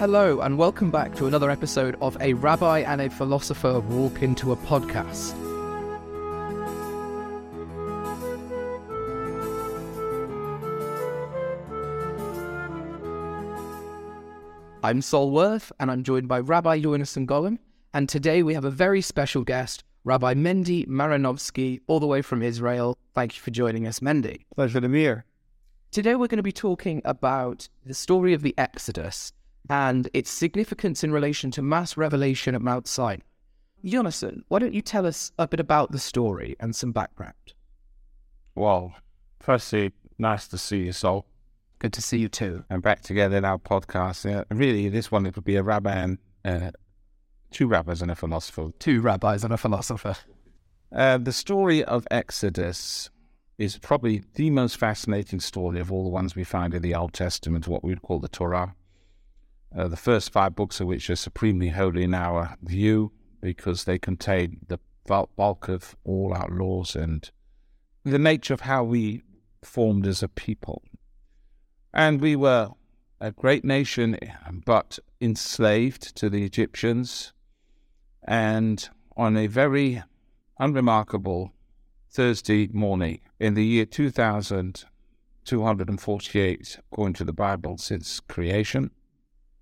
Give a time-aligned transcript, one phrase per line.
[0.00, 4.50] Hello, and welcome back to another episode of A Rabbi and a Philosopher Walk into
[4.50, 5.34] a Podcast.
[14.82, 17.58] I'm Sol Worth, and I'm joined by Rabbi Yonason Golomb,
[17.92, 22.42] and today we have a very special guest, Rabbi Mendy Marinovsky, all the way from
[22.42, 22.96] Israel.
[23.12, 24.44] Thank you for joining us, Mendy.
[24.54, 25.26] Pleasure to be here.
[25.90, 29.34] Today we're going to be talking about the story of the Exodus
[29.70, 33.18] and its significance in relation to mass revelation at Mount Sinai.
[33.84, 37.54] Yonason, why don't you tell us a bit about the story and some background?
[38.56, 38.92] Well,
[39.38, 41.24] firstly, nice to see you, Sol.
[41.78, 42.64] Good to see you too.
[42.68, 44.28] And back together in our podcast.
[44.28, 46.72] Yeah, really, this one it would be a rabbi and uh,
[47.52, 48.70] two rabbis and a philosopher.
[48.80, 50.16] Two rabbis and a philosopher.
[50.92, 53.08] Uh, the story of Exodus
[53.56, 57.12] is probably the most fascinating story of all the ones we find in the Old
[57.12, 58.74] Testament, what we would call the Torah.
[59.76, 63.98] Uh, the first five books of which are supremely holy in our view because they
[63.98, 67.30] contain the bulk of all our laws and
[68.04, 69.22] the nature of how we
[69.62, 70.82] formed as a people.
[71.92, 72.70] And we were
[73.20, 74.16] a great nation,
[74.64, 77.32] but enslaved to the Egyptians.
[78.24, 80.02] And on a very
[80.58, 81.52] unremarkable
[82.10, 88.90] Thursday morning in the year 2248, according to the Bible, since creation,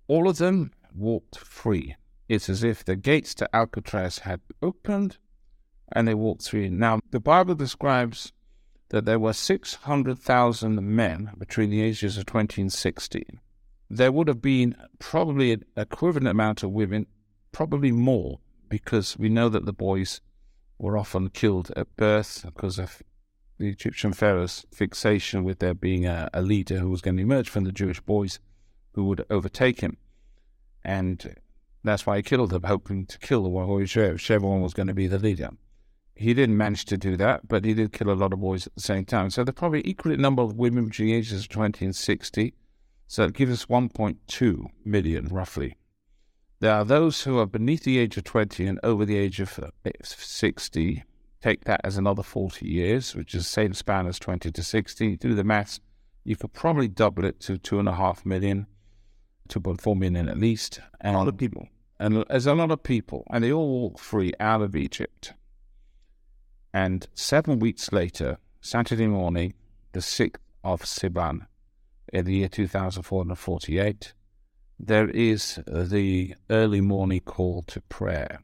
[0.09, 1.95] all of them walked free.
[2.27, 5.17] It's as if the gates to Alcatraz had opened
[5.93, 6.71] and they walked through.
[6.71, 8.33] Now, the Bible describes
[8.89, 13.39] that there were 600,000 men between the ages of 20 and 16.
[13.89, 17.05] There would have been probably an equivalent amount of women,
[17.51, 20.21] probably more, because we know that the boys
[20.79, 23.03] were often killed at birth because of
[23.59, 27.49] the Egyptian pharaoh's fixation with there being a, a leader who was going to emerge
[27.49, 28.39] from the Jewish boys
[28.93, 29.97] who would overtake him.
[30.83, 31.35] And
[31.83, 34.93] that's why he killed them, hoping to kill the one whichever one was going to
[34.93, 35.51] be the leader.
[36.15, 38.75] He didn't manage to do that, but he did kill a lot of boys at
[38.75, 39.29] the same time.
[39.29, 42.53] So there are probably equal number of women between ages of 20 and 60.
[43.07, 45.77] So it gives us 1.2 million, roughly.
[46.59, 49.57] There are those who are beneath the age of 20 and over the age of
[49.59, 49.69] uh,
[50.03, 51.03] 60.
[51.41, 55.15] Take that as another 40 years, which is the same span as 20 to 60.
[55.15, 55.79] Do the maths.
[56.25, 58.67] You could probably double it to 2.5 million,
[59.49, 60.79] 2.4 million at least.
[61.01, 61.67] And, a lot of um, people.
[61.99, 65.33] And there's a lot of people, and they all walk free out of Egypt.
[66.73, 69.53] And seven weeks later, Saturday morning,
[69.91, 71.47] the 6th of Sivan,
[72.13, 74.13] in the year 2448,
[74.79, 78.41] there is the early morning call to prayer.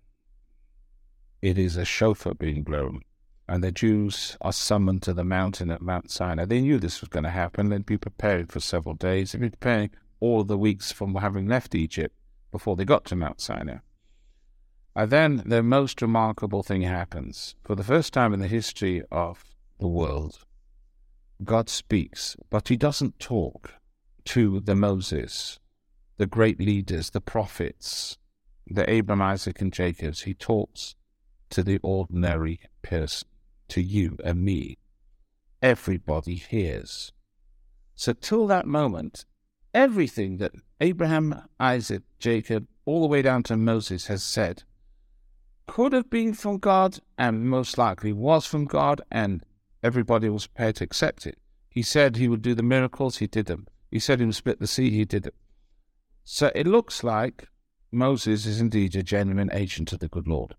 [1.42, 3.02] It is a shofar being blown,
[3.48, 6.46] and the Jews are summoned to the mountain at Mount Sinai.
[6.46, 7.70] They knew this was going to happen.
[7.70, 9.32] They'd be preparing for several days.
[9.32, 9.92] They'd be preparing
[10.26, 12.16] all the weeks from having left Egypt
[12.52, 13.78] before they got to Mount Sinai.
[14.96, 17.56] And then the most remarkable thing happens.
[17.64, 19.44] For the first time in the history of
[19.80, 20.40] the world,
[21.44, 23.74] God speaks, but he doesn't talk
[24.26, 25.60] to the Moses,
[26.18, 28.18] the great leaders, the prophets,
[28.66, 30.24] the Abraham, Isaac, and Jacobs.
[30.24, 30.96] He talks
[31.52, 33.28] to the ordinary person,
[33.68, 34.78] to you and me.
[35.62, 37.12] Everybody hears.
[37.96, 39.26] So, till that moment,
[39.76, 44.64] everything that Abraham, Isaac, Jacob, all the way down to Moses has said
[45.68, 49.44] could have been from God and most likely was from God, and
[49.84, 51.38] everybody was prepared to accept it.
[51.70, 53.68] He said he would do the miracles, he did them.
[53.92, 55.36] He said he would split the sea, he did it.
[56.24, 57.48] So it looks like
[57.92, 60.56] Moses is indeed a genuine agent of the good Lord.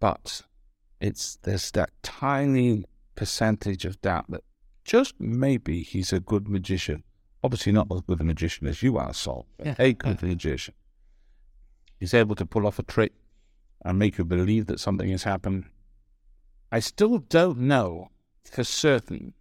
[0.00, 0.42] But
[1.00, 2.84] it's there's that tiny
[3.14, 4.42] percentage of doubt that
[4.84, 7.04] just maybe he's a good magician.
[7.44, 10.74] Obviously not as good a magician as you are, Sol, but a good magician.
[11.98, 13.12] He's able to pull off a trick
[13.84, 15.64] and make you believe that something has happened.
[16.70, 18.08] I still don't know
[18.44, 19.34] for certain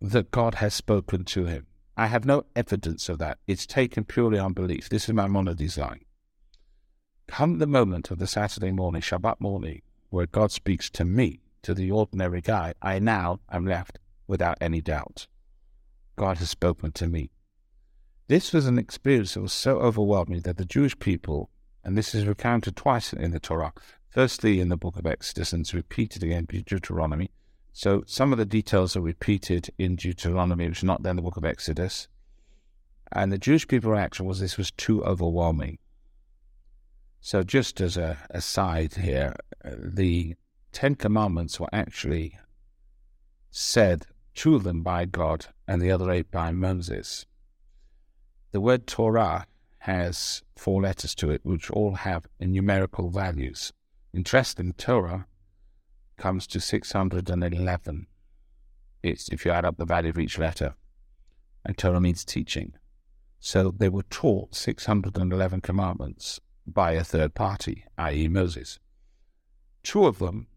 [0.00, 1.66] that God has spoken to him.
[1.96, 3.38] I have no evidence of that.
[3.46, 4.88] It's taken purely on belief.
[4.88, 6.00] This is my monodesign.
[7.26, 11.74] Come the moment of the Saturday morning, Shabbat morning, where God speaks to me, to
[11.74, 15.26] the ordinary guy, I now am left without any doubt.
[16.16, 17.30] God has spoken to me.
[18.28, 21.50] This was an experience that was so overwhelming that the Jewish people
[21.88, 23.72] and this is recounted twice in the Torah.
[24.10, 27.30] Firstly, in the book of Exodus, and it's repeated again in Deuteronomy.
[27.72, 31.38] So some of the details are repeated in Deuteronomy, which are not then the book
[31.38, 32.08] of Exodus.
[33.12, 35.78] And the Jewish people's reaction was this was too overwhelming.
[37.20, 39.34] So, just as a aside here,
[39.64, 40.34] the
[40.72, 42.38] Ten Commandments were actually
[43.50, 47.24] said, two of them by God and the other eight by Moses.
[48.50, 49.46] The word Torah
[49.80, 53.72] has four letters to it, which all have numerical values.
[54.14, 55.26] Interesting, Torah
[56.16, 58.06] comes to 611.
[59.02, 60.74] It's if you add up the value of each letter.
[61.64, 62.72] And Torah means teaching.
[63.38, 68.78] So they were taught 611 commandments by a third party, i.e., Moses.
[69.82, 70.48] Two of them,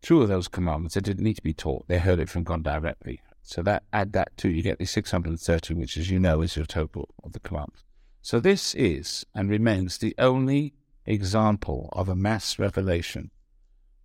[0.00, 1.86] two of those commandments, they didn't need to be taught.
[1.88, 3.20] They heard it from God directly.
[3.48, 6.66] So that add that to you get the 630, which, as you know, is your
[6.66, 7.84] total of the commandments.
[8.20, 10.74] So this is and remains the only
[11.06, 13.30] example of a mass revelation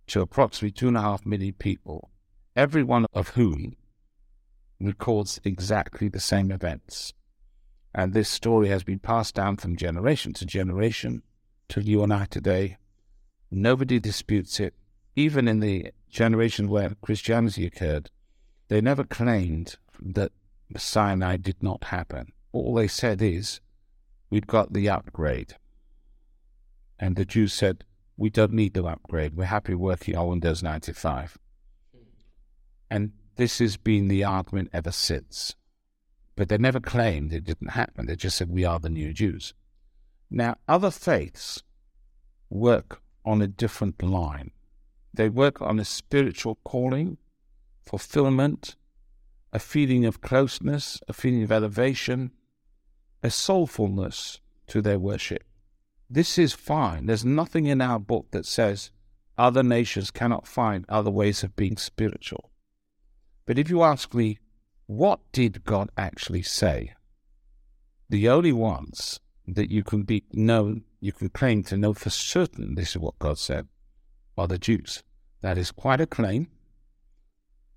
[0.06, 2.12] to approximately two and a half million people,
[2.54, 3.74] every one of whom
[4.80, 7.12] records exactly the same events.
[7.92, 11.24] And this story has been passed down from generation to generation
[11.68, 12.76] till you and I today.
[13.50, 14.74] Nobody disputes it.
[15.16, 18.08] Even in the generation where Christianity occurred,
[18.72, 20.32] they never claimed that
[20.78, 22.32] Sinai did not happen.
[22.52, 23.60] All they said is,
[24.30, 25.56] we've got the upgrade.
[26.98, 27.84] And the Jews said,
[28.16, 29.34] we don't need the upgrade.
[29.36, 31.36] We're happy working on Windows 95.
[32.90, 35.54] And this has been the argument ever since.
[36.34, 38.06] But they never claimed it didn't happen.
[38.06, 39.52] They just said, we are the new Jews.
[40.30, 41.62] Now, other faiths
[42.48, 44.50] work on a different line.
[45.12, 47.18] They work on a spiritual calling,
[47.84, 48.76] fulfillment,
[49.52, 52.30] a feeling of closeness, a feeling of elevation,
[53.22, 55.44] a soulfulness to their worship.
[56.08, 57.06] This is fine.
[57.06, 58.90] There's nothing in our book that says
[59.38, 62.50] other nations cannot find other ways of being spiritual.
[63.46, 64.38] But if you ask me,
[64.86, 66.94] what did God actually say?
[68.08, 72.74] The only ones that you can be known, you can claim to know for certain
[72.74, 73.68] this is what God said,
[74.36, 75.02] are the Jews.
[75.40, 76.48] That is quite a claim,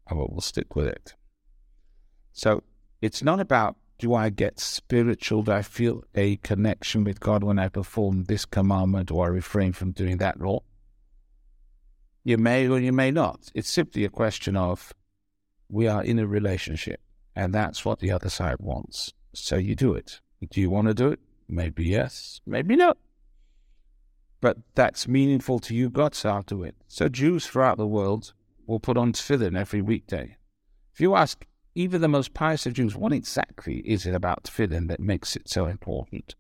[0.08, 1.16] and we'll stick with it.
[2.32, 2.64] So
[3.02, 5.44] it's not about do I get spiritual?
[5.44, 9.72] Do I feel a connection with God when I perform this commandment or I refrain
[9.72, 10.60] from doing that law?
[12.24, 13.52] You may or you may not.
[13.54, 14.94] It's simply a question of
[15.70, 17.00] we are in a relationship,
[17.36, 19.14] and that's what the other side wants.
[19.34, 20.20] So you do it.
[20.50, 21.20] Do you want to do it?
[21.48, 22.96] Maybe yes, maybe no.
[24.42, 26.76] But that's meaningful to you, God, so I'll do it.
[26.88, 28.34] So Jews throughout the world
[28.68, 30.38] will put on tefillin every weekday.
[30.94, 31.46] If you ask
[31.76, 35.50] even the most pious of Jews, what exactly is it about tefillin that makes it
[35.50, 36.36] so important?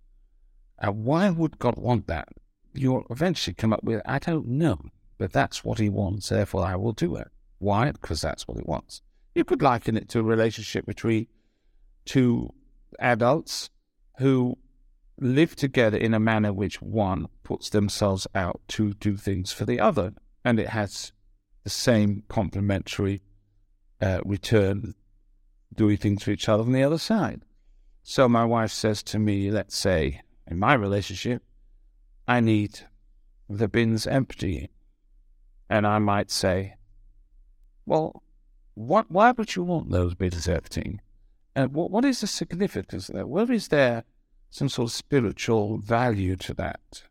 [0.80, 2.30] And why would God want that?
[2.74, 4.80] You'll eventually come up with, I don't know,
[5.18, 7.30] but that's what he wants, therefore I will do it.
[7.60, 7.92] Why?
[7.92, 9.01] Because that's what he wants.
[9.33, 11.27] You could liken it to a relationship between
[12.06, 12.54] two
[13.00, 13.69] adults
[14.19, 14.57] who
[15.19, 19.80] live together in a manner which one puts themselves out to do things for the
[19.80, 20.13] other,
[20.44, 21.12] and it has
[21.65, 23.21] the same complementary
[24.00, 24.94] uh, return
[25.73, 27.41] doing things for each other on the other side.
[28.03, 31.41] So my wife says to me, let's say, in my relationship,
[32.27, 32.81] I need
[33.50, 34.69] the bins empty.
[35.67, 36.75] And I might say,
[37.88, 38.21] well,
[38.75, 41.00] what, why would you want those bins empty?
[41.56, 43.27] And what, what is the significance of that?
[43.27, 44.03] Where is there
[44.51, 47.03] some sort of spiritual value to that?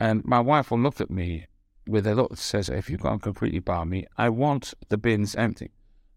[0.00, 1.46] And my wife will look at me
[1.86, 5.34] with a look that says, if you've gone completely by me, I want the bins
[5.34, 5.70] empty.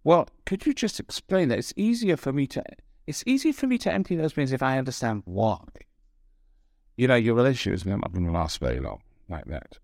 [0.03, 1.59] Well, could you just explain that?
[1.59, 2.63] It's easier for me to
[3.07, 5.59] it's easier for me to empty those bins if I understand why.
[6.97, 9.77] You know, your relationship is not going to last very long like that.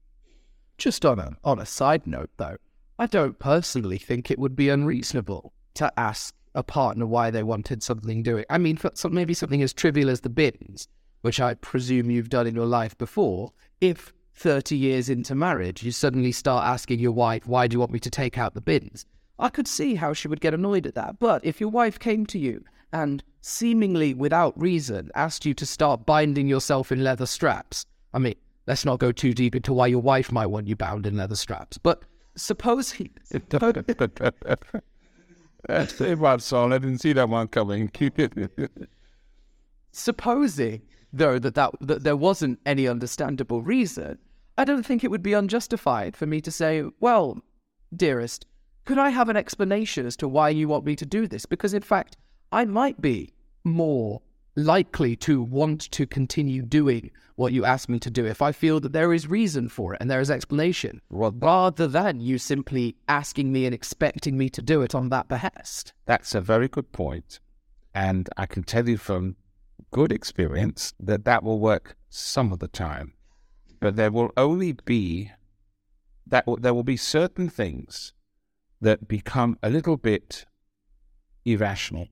[0.78, 2.58] Just on a on a side note, though,
[2.98, 7.82] I don't personally think it would be unreasonable to ask a partner why they wanted
[7.82, 8.46] something doing.
[8.50, 10.88] I mean, for some, maybe something as trivial as the bins,
[11.22, 13.54] which I presume you've done in your life before.
[13.80, 17.92] If 30 years into marriage, you suddenly start asking your wife, why do you want
[17.92, 19.06] me to take out the bins?
[19.38, 21.20] I could see how she would get annoyed at that.
[21.20, 26.08] But if your wife came to you and seemingly without reason asked you to start
[26.08, 30.02] binding yourself in leather straps, I mean, let's not go too deep into why your
[30.02, 32.02] wife might want you bound in leather straps, but
[32.36, 33.12] suppose he.
[35.68, 36.74] That's a bad song.
[36.74, 37.92] I didn't see that one coming.
[39.92, 40.82] Supposing,
[41.14, 44.18] though, that, that, that there wasn't any understandable reason,
[44.62, 47.42] I don't think it would be unjustified for me to say, well,
[47.96, 48.46] dearest,
[48.86, 51.48] could I have an explanation as to why you want me to do this?
[51.48, 52.16] Because, in fact,
[52.52, 54.22] I might be more
[54.56, 58.80] likely to want to continue doing what you ask me to do if I feel
[58.82, 63.52] that there is reason for it and there is explanation, rather than you simply asking
[63.52, 65.94] me and expecting me to do it on that behest.
[66.06, 67.40] That's a very good point.
[67.96, 69.38] And I can tell you from
[69.90, 73.14] good experience that that will work some of the time.
[73.82, 75.32] But there will only be
[76.26, 78.14] that there will be certain things
[78.80, 80.46] that become a little bit
[81.44, 82.08] irrational.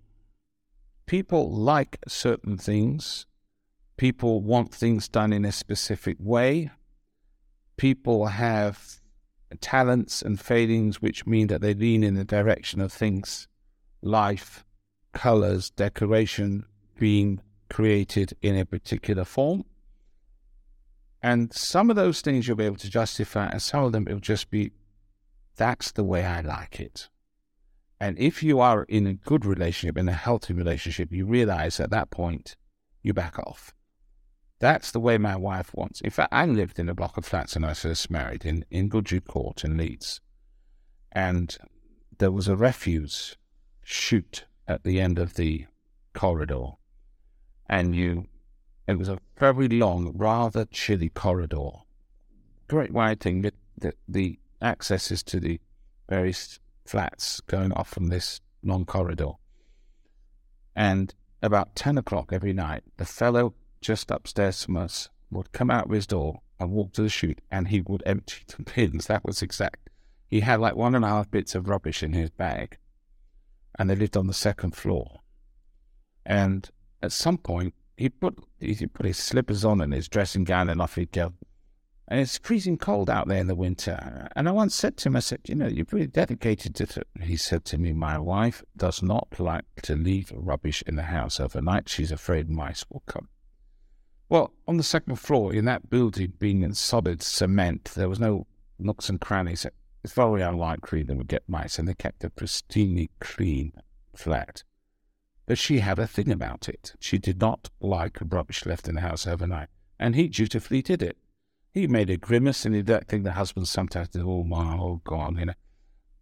[1.06, 3.26] People like certain things
[4.00, 6.72] People want things done in a specific way.
[7.76, 9.02] People have
[9.60, 13.50] talents and failings which mean that they lean in the direction of things,
[14.02, 14.64] life,
[15.12, 16.64] colors, decoration
[16.98, 19.66] being created in a particular form.
[21.22, 24.20] And some of those things you'll be able to justify, and some of them it'll
[24.20, 24.72] just be,
[25.58, 27.10] that's the way I like it.
[28.00, 31.90] And if you are in a good relationship, in a healthy relationship, you realize at
[31.90, 32.56] that point
[33.04, 33.74] you back off.
[34.60, 36.02] That's the way my wife wants.
[36.02, 38.90] In fact, I lived in a block of flats when I first married in, in
[38.90, 40.22] Goodrue Court in Leeds.
[41.12, 41.58] And
[42.18, 43.36] there was a refuse
[43.84, 45.66] chute at the end of the
[46.14, 46.72] corridor.
[47.68, 48.28] And you,
[48.90, 51.70] it was a very long, rather chilly corridor.
[52.68, 55.60] Great wide thing that the, the accesses to the
[56.08, 59.34] various flats going off from this long corridor.
[60.76, 65.86] And about 10 o'clock every night, the fellow just upstairs from us would come out
[65.86, 69.08] of his door and walk to the chute and he would empty the bins.
[69.08, 69.90] That was exact.
[70.28, 72.78] He had like one and a half bits of rubbish in his bag.
[73.78, 75.22] And they lived on the second floor.
[76.26, 76.70] And
[77.02, 80.82] at some point, he put he put his slippers on and his dressing gown and
[80.82, 81.34] off he'd go
[82.08, 84.30] and it's freezing cold out there in the winter.
[84.36, 86.88] And I once said to him, I said, you know, you're pretty dedicated to.
[86.88, 87.06] Th-.
[87.22, 91.40] He said to me, my wife does not like to leave rubbish in the house
[91.40, 91.88] overnight.
[91.88, 93.30] She's afraid mice will come.
[94.28, 98.48] Well, on the second floor in that building, being in solid cement, there was no
[98.80, 99.68] nooks and crannies.
[100.04, 103.74] It's very unlikely they would get mice, and they kept a pristinely clean
[104.16, 104.64] flat.
[105.50, 106.94] But she had a thing about it.
[107.00, 111.18] She did not like rubbish left in the house overnight, and he dutifully did it.
[111.74, 115.02] He made a grimace and he did think the husband sometimes did, oh my, oh
[115.04, 115.54] God, you know.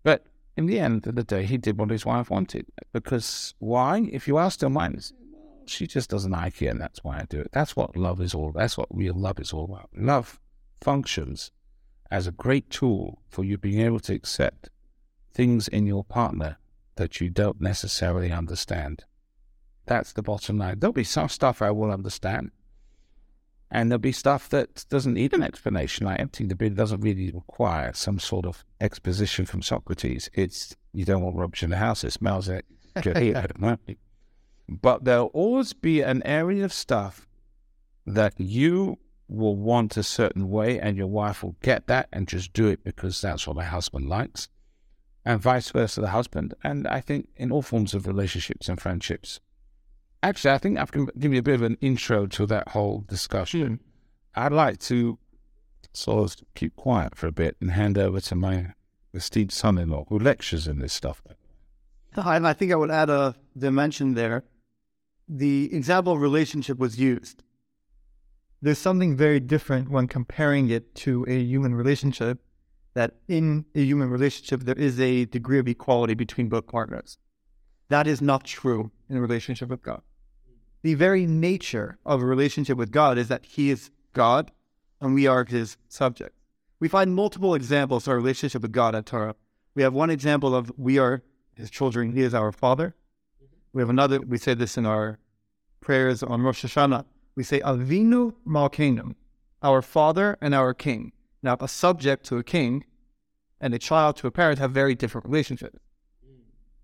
[0.01, 2.67] But in the end of the day, he did what his wife wanted.
[2.93, 4.07] Because why?
[4.13, 5.11] If you ask her mind,
[5.65, 7.49] she just doesn't like it and that's why I do it.
[7.51, 9.89] That's what love is all That's what real love is all about.
[9.93, 10.39] Love
[10.79, 11.51] functions
[12.09, 14.69] as a great tool for you being able to accept
[15.33, 16.59] things in your partner
[16.95, 19.03] that you don't necessarily understand.
[19.87, 20.79] That's the bottom line.
[20.79, 22.51] There'll be some stuff I will understand.
[23.71, 27.31] And there'll be stuff that doesn't need an explanation, like emptying the bin doesn't really
[27.31, 30.29] require some sort of exposition from Socrates.
[30.33, 32.65] It's you don't want rubbish in the house, it smells it.
[34.69, 37.27] but there'll always be an area of stuff
[38.05, 42.53] that you will want a certain way, and your wife will get that and just
[42.53, 44.47] do it because that's what her husband likes,
[45.25, 46.53] and vice versa, the husband.
[46.63, 49.41] And I think in all forms of relationships and friendships,
[50.23, 53.67] actually, I think I've given you a bit of an intro to that whole discussion.
[54.35, 54.39] Hmm.
[54.39, 55.17] I'd like to
[55.93, 58.73] sort of keep quiet for a bit and hand over to my
[59.13, 61.21] esteemed son-in-law who lectures in this stuff.
[62.15, 64.43] And I think I would add a dimension there.
[65.27, 67.43] The example of relationship was used.
[68.61, 72.39] There's something very different when comparing it to a human relationship.
[72.93, 77.19] That in a human relationship, there is a degree of equality between both partners.
[77.89, 80.01] That is not true in a relationship with God.
[80.83, 84.51] The very nature of a relationship with God is that He is God
[84.99, 86.35] and we are His subject.
[86.79, 89.35] We find multiple examples of our relationship with God at Torah.
[89.73, 91.23] We have one example of we are
[91.55, 92.95] His children, He is our Father.
[93.73, 95.19] We have another, we say this in our
[95.79, 97.05] prayers on Rosh Hashanah.
[97.35, 99.13] We say, Avinu Malkeinu,
[99.61, 101.11] our Father and our King.
[101.43, 102.85] Now, a subject to a king
[103.61, 105.77] and a child to a parent have very different relationships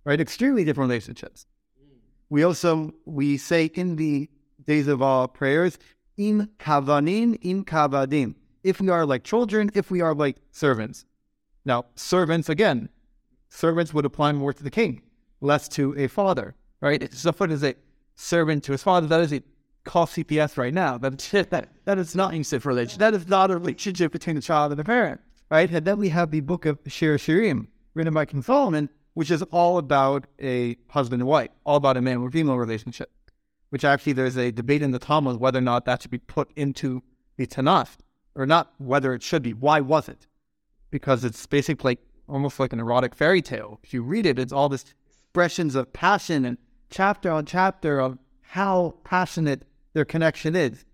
[0.05, 0.19] right?
[0.19, 1.45] Extremely different relationships.
[1.81, 1.97] Mm.
[2.29, 4.29] We also we say in the
[4.65, 5.77] days of our prayers,
[6.17, 8.35] in kavanin, in kavadim.
[8.63, 11.05] If we are like children, if we are like servants.
[11.65, 12.89] Now, servants again,
[13.49, 15.01] servants would apply more to the king,
[15.41, 17.13] less to a father, right?
[17.13, 17.75] So what is a
[18.15, 19.07] servant to his father?
[19.07, 19.43] That is a
[19.83, 20.97] cost CPS right now.
[20.97, 21.17] That,
[21.49, 22.99] that, that is not a relationship.
[22.99, 25.69] That is not a relationship between the child and the parent, right?
[25.69, 29.41] And then we have the book of Shir Shirim, written by King Solomon, which is
[29.43, 33.11] all about a husband and wife, all about a man or female relationship.
[33.69, 36.51] Which actually there's a debate in the Talmud whether or not that should be put
[36.55, 37.01] into
[37.37, 37.97] the Tanakh
[38.35, 39.53] or not, whether it should be.
[39.53, 40.27] Why was it?
[40.91, 43.79] Because it's basically like, almost like an erotic fairy tale.
[43.83, 44.85] If you read it, it's all this
[45.23, 46.57] expressions of passion and
[46.89, 50.85] chapter on chapter of how passionate their connection is.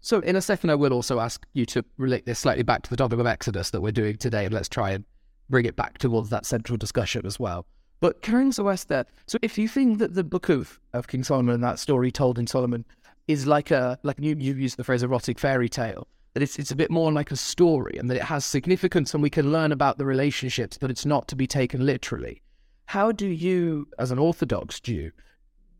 [0.00, 2.90] So, in a second, I will also ask you to relate this slightly back to
[2.90, 5.04] the topic of Exodus that we're doing today, and let's try and
[5.50, 7.66] bring it back towards that central discussion as well.
[8.00, 11.54] But carrying the there, so if you think that the book of, of King Solomon,
[11.54, 12.84] and that story told in Solomon,
[13.26, 16.76] is like a like you you the phrase erotic fairy tale, that it's it's a
[16.76, 19.98] bit more like a story and that it has significance and we can learn about
[19.98, 22.42] the relationships, but it's not to be taken literally.
[22.86, 25.10] How do you, as an Orthodox Jew,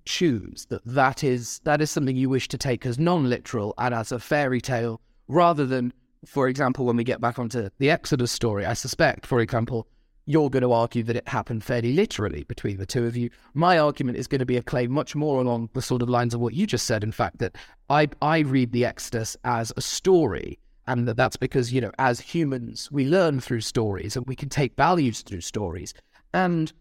[0.05, 4.11] choose that that is that is something you wish to take as non-literal and as
[4.11, 5.93] a fairy tale rather than
[6.25, 9.87] for example when we get back onto the exodus story i suspect for example
[10.29, 13.31] you're going to argue that it happened fairly literally between the two of you.
[13.55, 16.35] My argument is going to be a claim much more along the sort of lines
[16.35, 17.03] of what you just said.
[17.03, 17.57] In fact, that
[17.89, 22.21] I I read the Exodus as a story, and that that's because you know as
[22.21, 25.95] humans we learn through stories and we can take values through stories.
[26.35, 26.75] And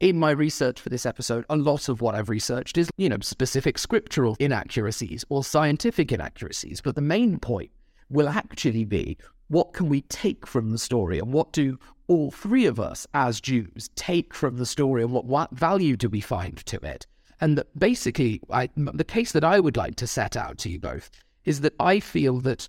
[0.00, 3.20] in my research for this episode, a lot of what I've researched is you know
[3.22, 6.82] specific scriptural inaccuracies or scientific inaccuracies.
[6.82, 7.70] But the main point
[8.12, 9.16] will actually be
[9.48, 13.40] what can we take from the story and what do all three of us as
[13.40, 17.06] Jews take from the story and what, what value do we find to it?
[17.40, 20.78] And that basically, I, the case that I would like to set out to you
[20.78, 21.10] both
[21.44, 22.68] is that I feel that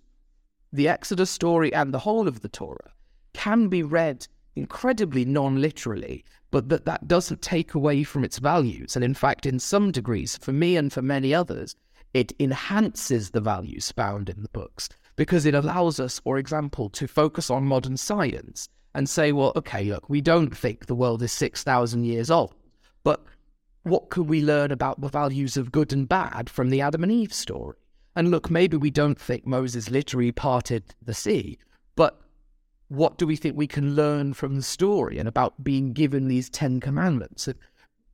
[0.74, 2.92] the Exodus story and the whole of the Torah
[3.34, 8.96] can be read incredibly non literally, but that that doesn't take away from its values.
[8.96, 11.76] And in fact, in some degrees, for me and for many others,
[12.14, 17.08] it enhances the values found in the books because it allows us, for example, to
[17.08, 21.32] focus on modern science and say, well, okay, look, we don't think the world is
[21.32, 22.54] 6,000 years old,
[23.04, 23.24] but
[23.84, 27.12] what could we learn about the values of good and bad from the Adam and
[27.12, 27.78] Eve story?
[28.16, 31.58] And look, maybe we don't think Moses literally parted the sea,
[31.96, 32.22] but
[32.88, 36.50] what do we think we can learn from the story and about being given these
[36.50, 37.50] Ten Commandments?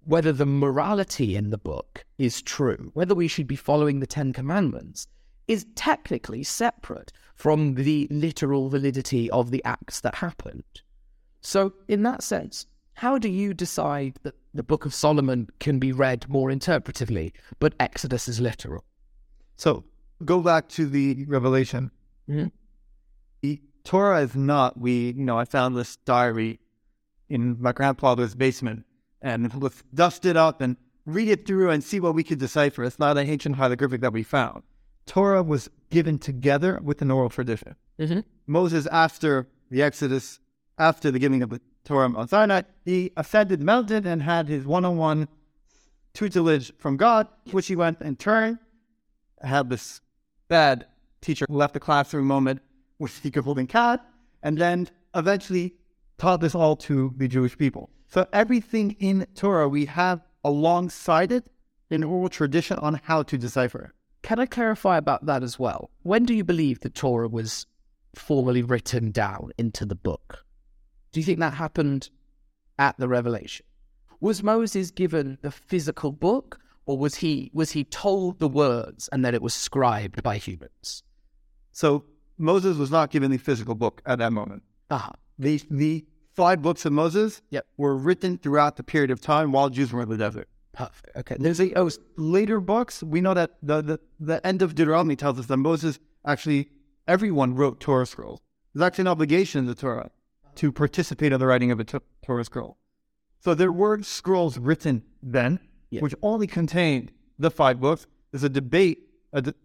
[0.05, 4.31] Whether the morality in the book is true, whether we should be following the Ten
[4.31, 5.07] Commandments,
[5.49, 10.81] is technically separate from the literal validity of the acts that happened.
[11.41, 15.91] So, in that sense, how do you decide that the Book of Solomon can be
[15.91, 18.83] read more interpretively, but Exodus is literal?
[19.55, 19.85] So,
[20.23, 21.89] go back to the Revelation.
[22.29, 22.47] Mm-hmm.
[23.41, 26.59] The Torah is not, we, you know, I found this diary
[27.27, 28.85] in my grandfather's basement
[29.21, 32.83] and let's dust it up and read it through and see what we could decipher.
[32.83, 34.61] It's not an ancient hieroglyphic that we found.
[35.09, 37.75] Torah was given together with an oral tradition.
[37.99, 38.19] Mm-hmm.
[38.45, 40.39] Moses, after the Exodus,
[40.77, 45.27] after the giving of the Torah on Sinai, he ascended mountain and had his one-on-one
[46.13, 48.59] tutelage from God, which he went and turned.
[49.41, 49.99] Had this
[50.47, 50.85] bad
[51.21, 52.61] teacher who left the classroom moment
[52.99, 54.05] with the holding cat,
[54.43, 55.73] and then eventually
[56.19, 57.89] taught this all to the Jewish people.
[58.09, 61.45] So everything in Torah we have alongside it
[61.89, 63.91] an oral tradition on how to decipher it.
[64.21, 65.89] Can I clarify about that as well?
[66.03, 67.65] When do you believe the Torah was
[68.15, 70.45] formally written down into the book?
[71.11, 72.09] Do you think that happened
[72.77, 73.65] at the revelation?
[74.19, 79.23] Was Moses given the physical book, or was he was he told the words and
[79.23, 81.03] then it was scribed by humans?
[81.71, 82.03] So
[82.37, 84.63] Moses was not given the physical book at that moment.
[84.91, 87.65] Ah, The the five books of Moses Yep.
[87.77, 90.49] were written throughout the period of time while Jews were in the desert.
[90.73, 91.15] Perfect.
[91.15, 91.35] Okay.
[91.39, 93.03] There's a oh, later books.
[93.03, 96.69] We know that the, the the end of Deuteronomy tells us that Moses actually
[97.07, 98.39] everyone wrote Torah scrolls.
[98.73, 100.11] There's actually an obligation in the Torah
[100.55, 102.77] to participate in the writing of a to- Torah scroll.
[103.39, 106.01] So there were scrolls written then, Yeah.
[106.01, 108.05] which only contained the five books.
[108.31, 109.09] There's a debate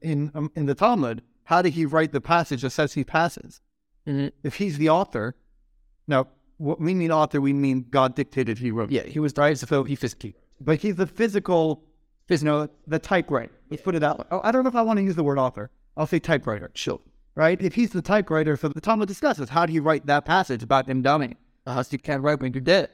[0.01, 1.23] in um, in the Talmud.
[1.45, 3.61] How did he write the passage that says he passes?
[4.07, 4.33] Mhm.
[4.43, 5.35] If he's the author,
[6.07, 8.91] now what we mean author, we mean God dictated he wrote.
[8.91, 9.59] Yeah, he was right.
[9.59, 10.35] So he physically.
[10.61, 11.85] But he's the physical,
[12.29, 13.53] you know, the typewriter.
[13.71, 14.25] Let's put it that way.
[14.31, 15.71] Oh, I don't know if I want to use the word author.
[15.97, 16.71] I'll say typewriter.
[16.75, 17.01] Sure.
[17.35, 17.61] Right?
[17.61, 20.89] If he's the typewriter, so the Talmud discusses how do you write that passage about
[20.89, 21.37] him dying?
[21.67, 22.91] Uh, so you can't write when you're dead.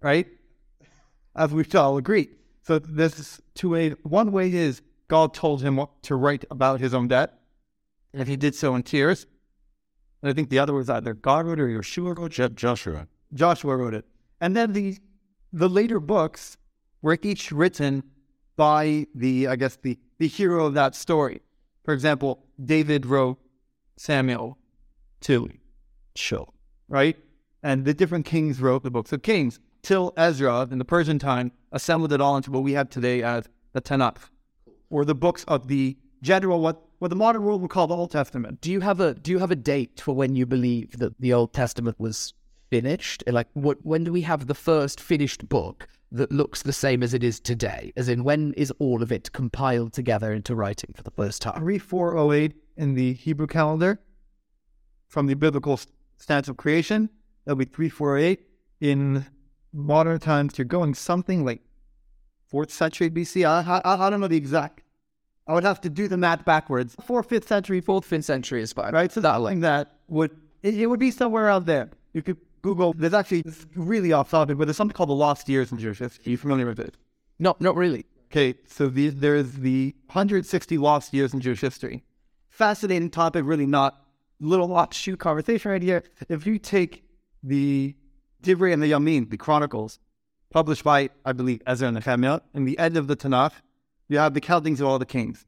[0.00, 0.28] Right?
[1.34, 2.28] As we all agree.
[2.62, 3.90] So this is two way.
[4.02, 7.30] One way is God told him what to write about his own death,
[8.12, 9.26] and if he did so in tears.
[10.22, 12.54] And I think the other was either God wrote it or Yeshua wrote it.
[12.54, 13.08] Joshua.
[13.32, 14.04] Joshua wrote it.
[14.40, 14.98] And then the
[15.52, 16.56] the later books
[17.02, 18.02] were each written
[18.56, 21.40] by the I guess the the hero of that story.
[21.84, 23.38] For example, David wrote
[23.96, 24.58] Samuel
[25.20, 25.50] two,
[26.14, 26.48] Sure.
[26.88, 27.16] right?
[27.62, 31.52] And the different kings wrote the books of Kings till Ezra in the Persian time
[31.72, 34.16] assembled it all into what we have today as the Tanakh,
[34.90, 38.10] or the books of the general what what the modern world would call the Old
[38.10, 38.60] Testament.
[38.60, 41.32] Do you have a Do you have a date for when you believe that the
[41.32, 42.34] Old Testament was
[42.70, 43.22] finished?
[43.26, 43.78] Like, what?
[43.84, 47.40] When do we have the first finished book that looks the same as it is
[47.40, 47.92] today?
[47.96, 51.60] As in, when is all of it compiled together into writing for the first time?
[51.60, 54.00] 3408 in the Hebrew calendar
[55.08, 55.78] from the biblical
[56.18, 57.10] stance of creation.
[57.44, 58.46] That'll be 3408.
[58.80, 59.26] In
[59.72, 61.60] modern times, you're going something like
[62.52, 63.46] 4th century BC.
[63.46, 64.82] I, I, I don't know the exact.
[65.46, 66.96] I would have to do the math backwards.
[66.96, 68.92] 4th, 5th century, Fourth, fifth century is fine.
[68.92, 69.10] right?
[69.10, 70.30] So that like that would,
[70.62, 71.90] it, it would be somewhere out there.
[72.12, 75.48] You could Google, there's actually, this really off topic, but there's something called the lost
[75.48, 76.22] years in Jewish history.
[76.26, 76.96] Are you familiar with it?
[77.38, 78.06] No, not really.
[78.30, 82.04] Okay, so the, there's the 160 lost years in Jewish history.
[82.48, 84.04] Fascinating topic, really not
[84.40, 86.02] little offshoot conversation right here.
[86.28, 87.04] If you take
[87.42, 87.94] the
[88.42, 89.98] Divrei and the Yamin, the Chronicles,
[90.50, 93.52] published by, I believe, Ezra and Nehemiah, in the end of the Tanakh,
[94.08, 95.44] you have the countings of all the kings.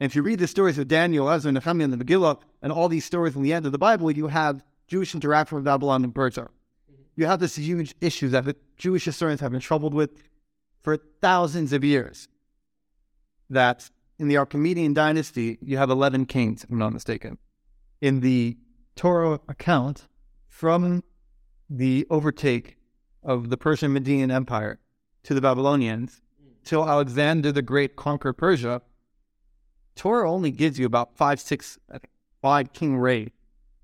[0.00, 2.72] And if you read the stories of Daniel, Ezra, and Nehemiah, and the Megillah, and
[2.72, 6.02] all these stories in the end of the Bible, you have Jewish interaction with Babylon
[6.02, 6.48] and Persia.
[7.14, 10.10] You have this huge issue that the Jewish historians have been troubled with
[10.80, 12.28] for thousands of years.
[13.50, 17.38] That in the Achaemenid dynasty, you have 11 kings, if I'm not mistaken.
[18.00, 18.56] In the
[18.96, 20.08] Torah account,
[20.46, 21.04] from
[21.68, 22.78] the overtake
[23.22, 24.80] of the Persian Median Empire
[25.24, 26.22] to the Babylonians,
[26.64, 28.82] till Alexander the Great conquered Persia,
[29.94, 31.78] Torah only gives you about five, six,
[32.40, 33.30] five king reign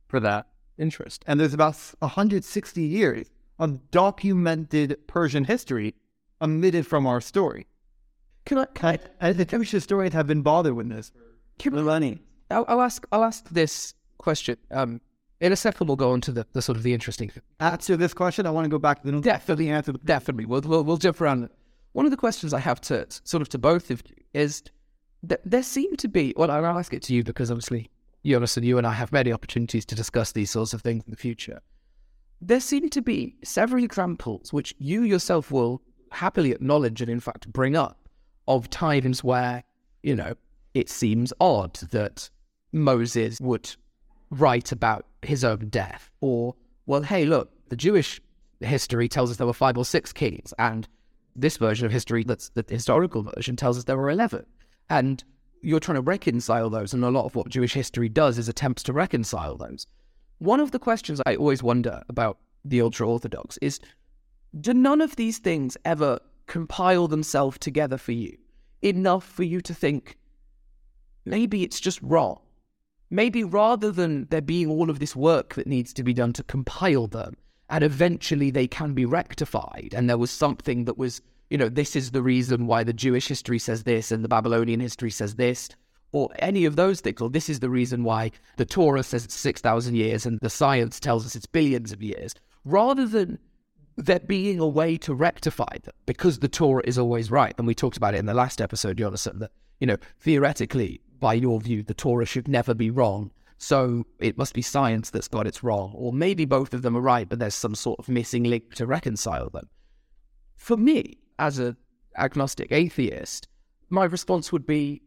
[0.09, 0.47] for that.
[0.79, 1.25] Interest.
[1.27, 5.95] And there's about 160 years of documented Persian history
[6.41, 7.67] omitted from our story.
[8.45, 8.67] Can I?
[8.67, 11.13] Can I And the Jewish historians have been bothered with this
[11.59, 12.19] for millennia.
[12.51, 13.07] I'll, I'll ask.
[13.13, 14.57] I'll ask this question.
[14.71, 15.01] Um,
[15.41, 17.31] in a second, we'll go on to the, the sort of the interesting.
[17.61, 18.47] Answer this question.
[18.47, 19.93] I want to go back to the Definitely answer.
[19.93, 21.49] The, Definitely, we'll, we'll we'll jump around.
[21.93, 24.63] One of the questions I have to sort of to both of you is
[25.23, 26.35] that there seem to be.
[26.37, 27.91] Well, I'll ask it to you because obviously,
[28.25, 31.11] Jonas and you and I have many opportunities to discuss these sorts of things in
[31.11, 31.61] the future.
[32.41, 37.53] There seem to be several examples which you yourself will happily acknowledge and, in fact,
[37.53, 38.09] bring up
[38.47, 39.65] of times where
[40.03, 40.35] you know
[40.75, 42.29] it seems odd that
[42.73, 43.75] Moses would
[44.31, 46.55] write about his own death, or
[46.87, 48.21] well, hey, look, the Jewish
[48.61, 50.89] history tells us there were five or six kings, and
[51.37, 54.45] this version of history, that's the historical version, tells us there were 11.
[54.91, 55.25] And
[55.65, 58.83] you're trying to reconcile those, and a lot of what Jewish history does is attempts
[58.85, 59.87] to reconcile those.
[60.39, 63.81] One of the questions I always wonder about the ultra Orthodox is
[64.61, 68.37] do none of these things ever compile themselves together for you
[68.83, 70.19] enough for you to think
[71.25, 72.41] maybe it's just wrong?
[73.11, 76.43] Maybe rather than there being all of this work that needs to be done to
[76.43, 77.37] compile them,
[77.71, 81.23] and eventually they can be rectified, and there was something that was,
[81.55, 84.81] you know, this is the reason why the Jewish history says this and the Babylonian
[84.81, 85.69] history says this,
[86.11, 89.37] or any of those things, or this is the reason why the Torah says it's
[89.37, 93.39] 6,000 years and the science tells us it's billions of years, rather than
[93.97, 97.55] there being a way to rectify them because the Torah is always right.
[97.57, 101.35] And we talked about it in the last episode, Jonathan, that, you know, theoretically, by
[101.35, 103.31] your view, the Torah should never be wrong.
[103.59, 105.93] So it must be science that's got it wrong.
[105.95, 108.87] Or maybe both of them are right, but there's some sort of missing link to
[108.87, 109.69] reconcile them.
[110.57, 111.77] For me, as an
[112.17, 113.49] agnostic atheist,
[113.91, 115.03] my response would be,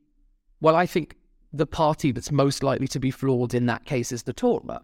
[0.61, 1.15] well, I think
[1.53, 4.81] the party that's most likely to be flawed in that case is the Torah.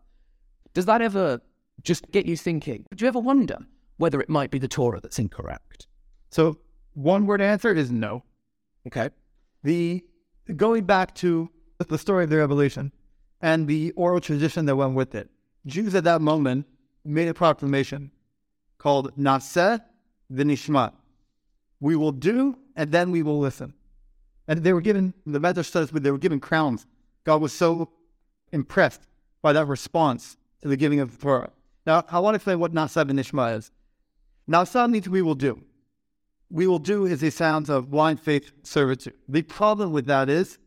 [0.74, 1.42] Does that ever
[1.82, 2.86] just get you thinking?
[2.96, 3.58] Do you ever wonder
[3.98, 5.88] whether it might be the Torah that's incorrect?
[6.30, 6.58] So
[6.94, 8.24] one word answer is no.
[8.88, 9.10] Okay.
[9.64, 10.04] The
[10.56, 11.50] going back to
[11.88, 12.92] the story of the revelation
[13.42, 15.30] and the oral tradition that went with it,
[15.66, 16.66] Jews at that moment
[17.06, 18.12] made a proclamation
[18.78, 19.82] called Naseh
[20.32, 20.94] v'nishma.
[21.84, 23.74] We will do and then we will listen.
[24.48, 26.88] And they were given the Medrash says they were given crowns.
[27.26, 27.90] God was so
[28.54, 29.02] impressed
[29.42, 31.52] by that response to the giving of the Torah.
[31.86, 33.72] Now I want to explain what Naseh v'nishma is.
[34.50, 35.62] Naseh means we will do
[36.50, 39.16] we will do is a sound of blind faith servitude.
[39.28, 40.60] The problem with that is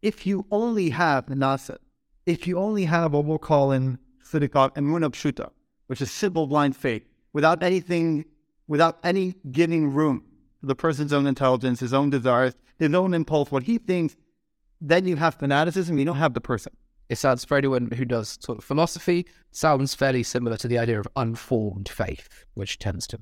[0.00, 1.76] if you only have the nasa,
[2.24, 5.50] if you only have what we'll call in Siddiqah emunah pshuta,
[5.88, 8.24] which is simple blind faith, without anything,
[8.68, 10.22] without any giving room
[10.62, 14.16] the person's own intelligence, his own desires, his own impulse, what he thinks,
[14.80, 16.72] then you have fanaticism, you don't have the person.
[17.08, 20.98] It sounds for anyone who does sort of philosophy, sounds fairly similar to the idea
[20.98, 23.20] of unformed faith, which tends to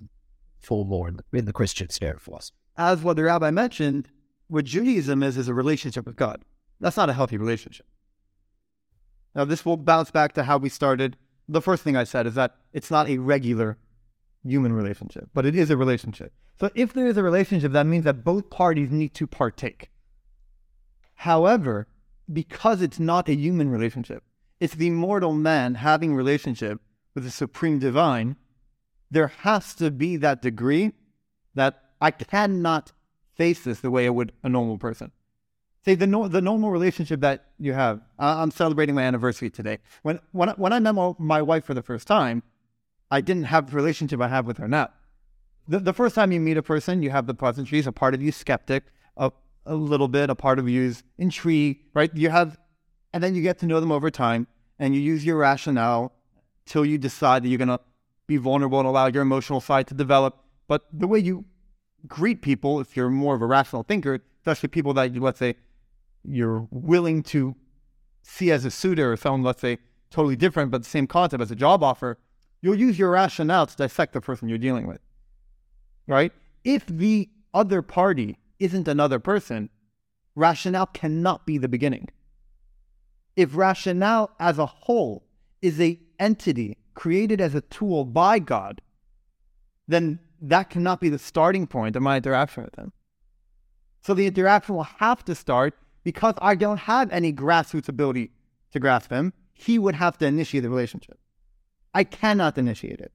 [0.60, 2.56] fall more in the, in the Christian sphere of philosophy.
[2.76, 4.08] As what the rabbi mentioned,
[4.48, 6.44] what Judaism is is a relationship with God.
[6.80, 7.86] That's not a healthy relationship.
[9.34, 11.16] Now, this will bounce back to how we started.
[11.48, 13.78] The first thing I said is that it's not a regular
[14.44, 16.32] human relationship, but it is a relationship.
[16.58, 19.90] So, if there is a relationship, that means that both parties need to partake.
[21.14, 21.88] However,
[22.32, 24.22] because it's not a human relationship,
[24.58, 26.80] it's the mortal man having relationship
[27.14, 28.36] with the supreme divine,
[29.10, 30.92] there has to be that degree
[31.54, 32.92] that I cannot
[33.34, 35.12] face this the way I would a normal person.
[35.84, 38.02] Say the no, the normal relationship that you have.
[38.18, 39.78] I, I'm celebrating my anniversary today.
[40.02, 42.42] When when I, when I met my wife for the first time,
[43.10, 44.90] I didn't have the relationship I have with her now.
[45.68, 47.86] The, the first time you meet a person, you have the pleasantries.
[47.86, 48.84] A part of you skeptic,
[49.16, 49.32] a,
[49.66, 50.30] a little bit.
[50.30, 52.10] A part of you is intrigued, right?
[52.14, 52.58] You have,
[53.12, 54.46] and then you get to know them over time,
[54.78, 56.12] and you use your rationale
[56.66, 57.80] till you decide that you're gonna
[58.26, 60.44] be vulnerable and allow your emotional side to develop.
[60.68, 61.44] But the way you
[62.06, 65.56] greet people if you're more of a rational thinker, especially people that let's say,
[66.24, 67.56] you're willing to
[68.22, 69.78] see as a suitor or someone, let's say,
[70.10, 72.18] totally different, but the same concept as a job offer,
[72.62, 75.00] you'll use your rationale to dissect the person you're dealing with.
[76.06, 76.32] Right?
[76.64, 79.70] If the other party isn't another person,
[80.34, 82.08] rationale cannot be the beginning.
[83.36, 85.24] If rationale as a whole
[85.62, 88.82] is a entity created as a tool by God,
[89.88, 92.92] then that cannot be the starting point of my interaction with them.
[94.02, 98.30] So the interaction will have to start because I don't have any grassroots ability
[98.72, 99.32] to grasp him.
[99.52, 101.18] He would have to initiate the relationship.
[101.94, 103.12] I cannot initiate it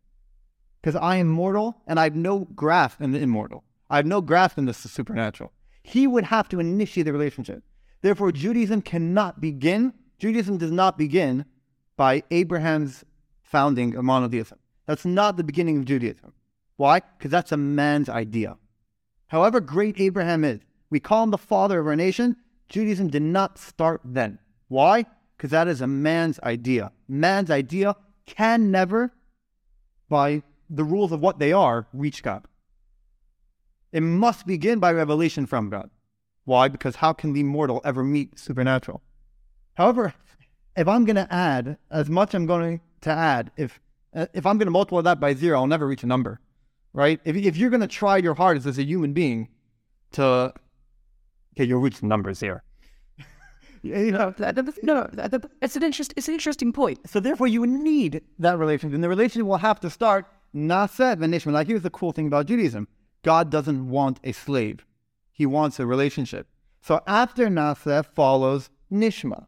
[0.81, 3.63] because I am mortal and I have no grasp in the immortal.
[3.89, 5.51] I have no grasp in the supernatural.
[5.83, 7.63] He would have to initiate the relationship.
[8.01, 11.45] Therefore, Judaism cannot begin, Judaism does not begin
[11.95, 13.03] by Abraham's
[13.43, 14.59] founding of monotheism.
[14.85, 16.33] That's not the beginning of Judaism.
[16.77, 17.01] Why?
[17.17, 18.57] Because that's a man's idea.
[19.27, 20.59] However great Abraham is,
[20.89, 22.35] we call him the father of our nation.
[22.69, 24.39] Judaism did not start then.
[24.67, 25.05] Why?
[25.35, 26.91] Because that is a man's idea.
[27.07, 29.13] Man's idea can never,
[30.09, 32.45] by the rules of what they are, reach God.
[33.91, 35.89] It must begin by revelation from God.
[36.43, 36.67] Why?
[36.67, 39.01] Because how can the mortal ever meet supernatural?
[39.75, 40.13] However,
[40.75, 43.79] if I'm going to add as much I'm going to add, if
[44.13, 46.39] if I'm going to multiply that by zero, I'll never reach a number,
[46.93, 47.19] right?
[47.25, 49.49] If, if you're going to try your hardest as a human being
[50.13, 50.53] to,
[51.53, 52.63] okay, you'll reach numbers here.
[53.85, 54.33] You know,
[54.83, 55.09] no,
[55.61, 56.13] it's an interest.
[56.17, 57.09] It's an interesting point.
[57.09, 61.51] So therefore, you need that relationship, and the relationship will have to start nasa v'nishma.
[61.51, 62.87] Like here's the cool thing about Judaism:
[63.23, 64.85] God doesn't want a slave;
[65.31, 66.47] He wants a relationship.
[66.81, 69.47] So after nasa follows nishma.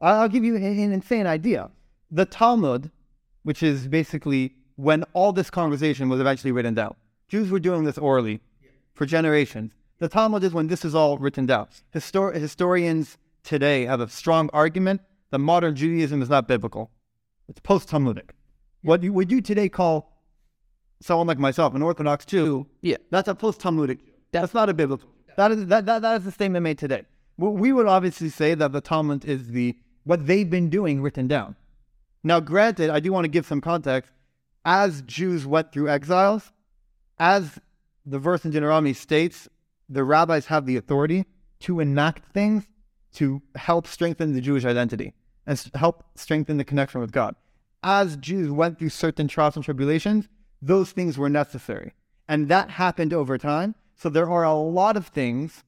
[0.00, 1.70] I'll give you an insane idea.
[2.10, 2.90] The Talmud,
[3.42, 6.94] which is basically when all this conversation was eventually written down.
[7.28, 8.40] Jews were doing this orally
[8.92, 9.72] for generations.
[10.04, 11.68] The Talmud is when this is all written down.
[11.94, 16.90] Histor- historians today have a strong argument that modern Judaism is not biblical.
[17.48, 18.34] It's post Talmudic.
[18.82, 20.12] What you would you today call
[21.00, 22.98] someone like myself, an Orthodox Jew, Yeah.
[23.10, 24.00] that's a post Talmudic.
[24.30, 25.08] That's not a biblical.
[25.38, 27.04] That is that, that, that is the statement made today.
[27.38, 31.56] We would obviously say that the Talmud is the what they've been doing written down.
[32.22, 34.12] Now, granted, I do want to give some context.
[34.66, 36.52] As Jews went through exiles,
[37.18, 37.58] as
[38.04, 39.48] the verse in Deuteronomy states,
[39.88, 41.24] the rabbis have the authority
[41.60, 42.66] to enact things
[43.14, 45.14] to help strengthen the Jewish identity
[45.46, 47.34] and help strengthen the connection with God.
[47.82, 50.28] As Jews went through certain trials and tribulations,
[50.62, 51.92] those things were necessary.
[52.28, 53.74] And that happened over time.
[53.94, 55.62] So there are a lot of things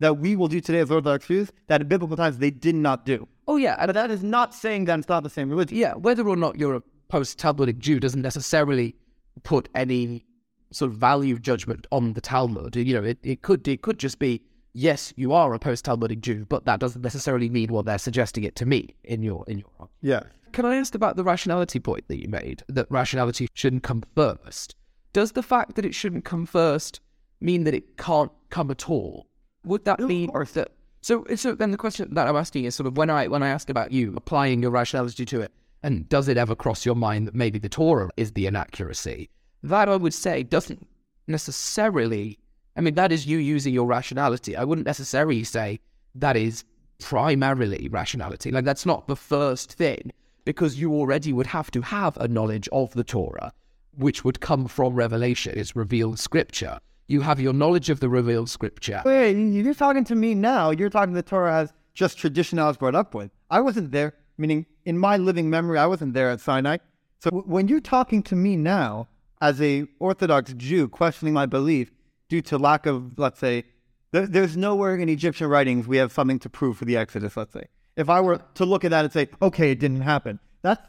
[0.00, 3.06] that we will do today as Orthodox Jews that in biblical times they did not
[3.06, 3.28] do.
[3.46, 5.76] Oh yeah, and But that is not saying that it's not the same religion.
[5.76, 8.94] yeah, whether or not you're a post-Talmudic Jew doesn't necessarily
[9.42, 10.26] put any
[10.70, 12.76] sort of value judgment on the Talmud.
[12.76, 16.46] You know, it, it could it could just be yes, you are a post-Talmudic Jew,
[16.48, 19.88] but that doesn't necessarily mean what they're suggesting it to me in your in your.
[20.00, 20.22] Yeah.
[20.52, 22.62] Can I ask about the rationality point that you made?
[22.68, 24.76] That rationality shouldn't come first.
[25.12, 27.00] Does the fact that it shouldn't come first
[27.40, 29.26] mean that it can't come at all?
[29.64, 30.72] Would that mean or that?
[31.00, 33.48] So, so then the question that I'm asking is sort of when I when I
[33.48, 35.52] ask about you applying your rationality to it,
[35.82, 39.28] and does it ever cross your mind that maybe the Torah is the inaccuracy?
[39.62, 40.86] That I would say doesn't
[41.26, 42.38] necessarily.
[42.76, 44.56] I mean, that is you using your rationality.
[44.56, 45.80] I wouldn't necessarily say
[46.14, 46.64] that is
[47.00, 48.50] primarily rationality.
[48.50, 50.12] Like that's not the first thing
[50.44, 53.52] because you already would have to have a knowledge of the Torah,
[53.96, 55.54] which would come from revelation.
[55.56, 56.78] It's revealed scripture.
[57.06, 59.02] You have your knowledge of the revealed scripture.
[59.04, 60.70] Wait, you're talking to me now.
[60.70, 63.30] You're talking to the Torah as just tradition I was brought up with.
[63.50, 66.78] I wasn't there, meaning in my living memory, I wasn't there at Sinai.
[67.20, 69.08] So w- when you're talking to me now
[69.40, 71.90] as a Orthodox Jew questioning my belief
[72.28, 73.64] due to lack of, let's say,
[74.12, 77.52] there, there's nowhere in Egyptian writings we have something to prove for the Exodus, let's
[77.52, 77.64] say.
[77.96, 80.86] If I were to look at that and say, okay, it didn't happen, that's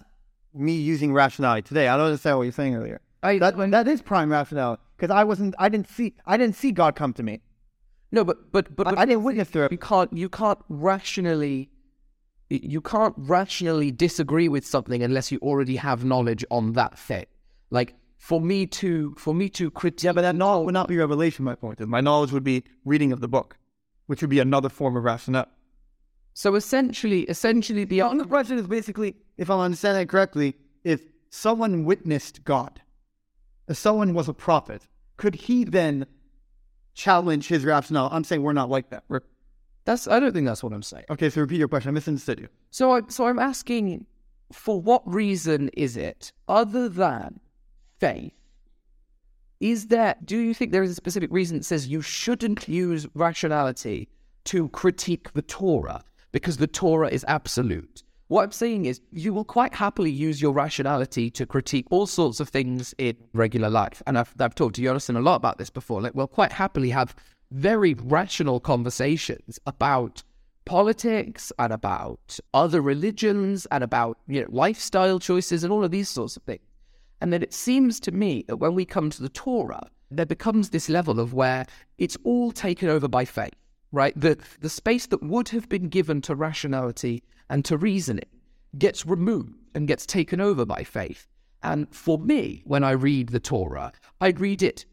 [0.53, 1.87] me using rationality today.
[1.87, 3.01] I don't understand what you're saying earlier.
[3.21, 6.71] I, That, that is prime rationality because I wasn't, I didn't see, I didn't see
[6.71, 7.41] God come to me.
[8.11, 9.71] no, but but but, I, but I didn't witness to it.
[9.71, 11.69] you can't you can't rationally
[12.49, 17.25] you can't rationally disagree with something unless you already have knowledge on that thing.
[17.69, 20.97] Like for me to for me to critique Yeah, but that knowledge would not be
[20.97, 21.45] revelation.
[21.45, 23.57] My point is, my knowledge would be reading of the book,
[24.07, 25.47] which would be another form of rationale.
[26.33, 31.85] so essentially essentially the The question is basically, if I'm understanding it correctly, if someone
[31.85, 32.81] witnessed God,
[33.69, 34.81] if someone was a prophet,
[35.17, 36.05] could he then
[36.93, 38.09] challenge his rationale?
[38.11, 39.03] I'm saying we're not like that.
[39.07, 39.21] We're
[39.85, 41.05] that's I don't think that's what I'm saying.
[41.09, 41.29] okay.
[41.29, 41.89] So repeat your question.
[41.89, 42.49] I misunderstood you.
[42.69, 44.05] So I so I'm asking
[44.51, 47.39] for what reason is it other than
[47.99, 48.33] faith
[49.59, 53.07] Is there, do you think there is a specific reason that says you shouldn't use
[53.13, 54.09] rationality
[54.45, 58.03] to critique the Torah because the Torah is absolute?
[58.29, 62.39] What I'm saying is, you will quite happily use your rationality to critique all sorts
[62.39, 64.03] of things in regular life.
[64.05, 65.99] And I've, I've talked to Jonathan a lot about this before.
[65.99, 67.15] Like, we'll quite happily have
[67.51, 70.21] very rational conversations about
[70.65, 76.07] politics and about other religions and about you know lifestyle choices and all of these
[76.07, 76.61] sorts of things.
[77.21, 80.69] And then it seems to me that when we come to the Torah, there becomes
[80.69, 81.65] this level of where
[81.97, 83.55] it's all taken over by faith,
[83.91, 84.13] right?
[84.19, 88.29] The the space that would have been given to rationality and to reasoning
[88.77, 91.27] gets removed and gets taken over by faith.
[91.61, 94.85] And for me, when I read the Torah, I read it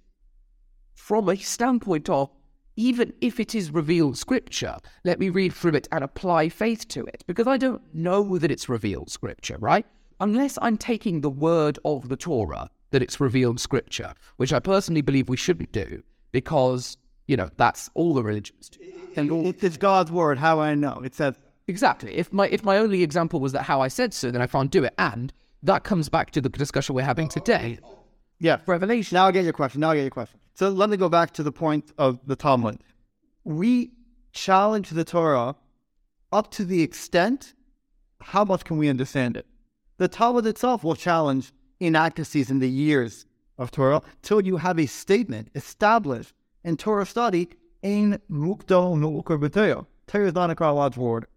[0.94, 2.30] from a standpoint of
[2.76, 7.04] even if it is revealed scripture, let me read through it and apply faith to
[7.06, 9.86] it because I don't know that it's revealed scripture, right?
[10.20, 15.02] Unless I'm taking the word of the Torah that it's revealed scripture, which I personally
[15.02, 16.02] believe we shouldn't do
[16.32, 18.80] because, you know, that's all the religions do.
[19.16, 20.38] And it's God's word.
[20.38, 21.00] How I know?
[21.04, 21.36] It says
[21.68, 22.14] Exactly.
[22.16, 24.70] If my if my only example was that how I said so, then I can't
[24.70, 24.94] do it.
[24.98, 27.78] And that comes back to the discussion we're having today.
[28.38, 28.58] Yeah.
[28.66, 29.16] Revelation.
[29.16, 29.80] Now I get your question.
[29.80, 30.38] Now I get your question.
[30.54, 32.78] So let me go back to the point of the Talmud.
[33.44, 33.92] We
[34.32, 35.56] challenge the Torah
[36.32, 37.54] up to the extent
[38.20, 39.46] how much can we understand it?
[39.98, 43.24] The Talmud itself will challenge inaccuracies in the years
[43.56, 47.48] of Torah till you have a statement established in Torah study
[47.82, 51.28] in Mukdo Nu'ukar Torah is not a chronological order.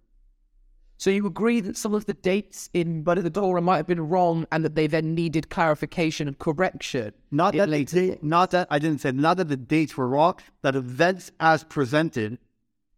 [0.98, 4.10] So you agree that some of the dates in but the Torah might have been
[4.10, 7.14] wrong and that they then needed clarification and correction.
[7.32, 10.76] Not that they, not that I didn't say not that the dates were wrong, that
[10.76, 12.38] events as presented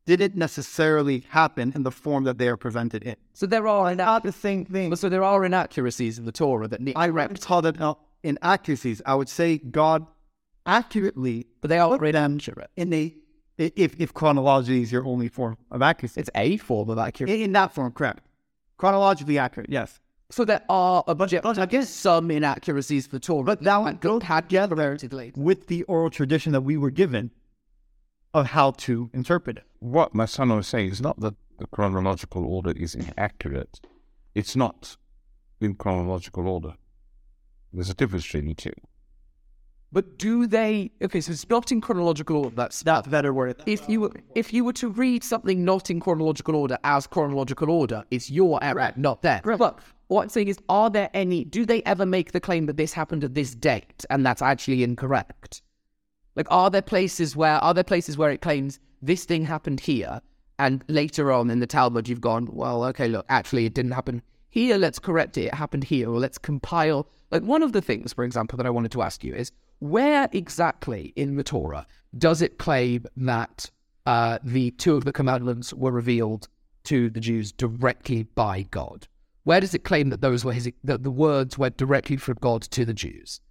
[0.06, 3.16] didn't necessarily happen in the form that they are presented in.
[3.34, 4.96] So there are not the same thing.
[4.96, 6.96] So there are inaccuracies in the Torah that need.
[6.96, 9.02] I would call them uh, inaccuracies.
[9.06, 10.06] I would say God
[10.66, 13.16] accurately, but they are inaccurate in a
[13.58, 16.20] if, if chronology is your only form of accuracy.
[16.20, 17.44] It's a form of accuracy.
[17.44, 18.26] In, that form, correct.
[18.78, 20.00] Chronologically accurate, yes.
[20.32, 23.44] So there are a bunch of, I guess, some inaccuracies for the Torah.
[23.44, 24.98] But that don't had together
[25.36, 27.32] with the oral tradition that we were given
[28.34, 29.66] of how to interpret it.
[29.82, 33.82] What my son was saying is not that the chronological order is inaccurate.
[34.36, 34.96] It's not
[35.60, 36.76] in chronological order.
[37.74, 38.74] There's a difference between the two.
[39.92, 40.92] But do they?
[41.02, 42.56] Okay, so it's not in chronological order.
[42.56, 43.62] That's that's better word.
[43.66, 47.72] If you were, if you were to read something not in chronological order as chronological
[47.72, 48.98] order, it's your error, right.
[48.98, 49.42] not theirs.
[49.44, 49.58] Right.
[49.58, 51.44] But what I'm saying is, are there any?
[51.44, 54.84] Do they ever make the claim that this happened at this date and that's actually
[54.84, 55.64] incorrect?
[56.36, 60.22] Like, are there places where are there places where it claims this thing happened here,
[60.60, 64.22] and later on in the Talmud you've gone, well, okay, look, actually it didn't happen
[64.50, 64.78] here.
[64.78, 65.46] Let's correct it.
[65.46, 67.08] It happened here, or let's compile.
[67.32, 70.30] Like one of the things, for example, that I wanted to ask you is where
[70.32, 71.88] exactly in the Torah
[72.18, 73.72] does it claim that
[74.06, 76.48] uh, the two of the commandments were revealed
[76.84, 79.08] to the Jews directly by God?
[79.44, 82.62] Where does it claim that those were his that the words went directly from God
[82.64, 83.42] to the Jews?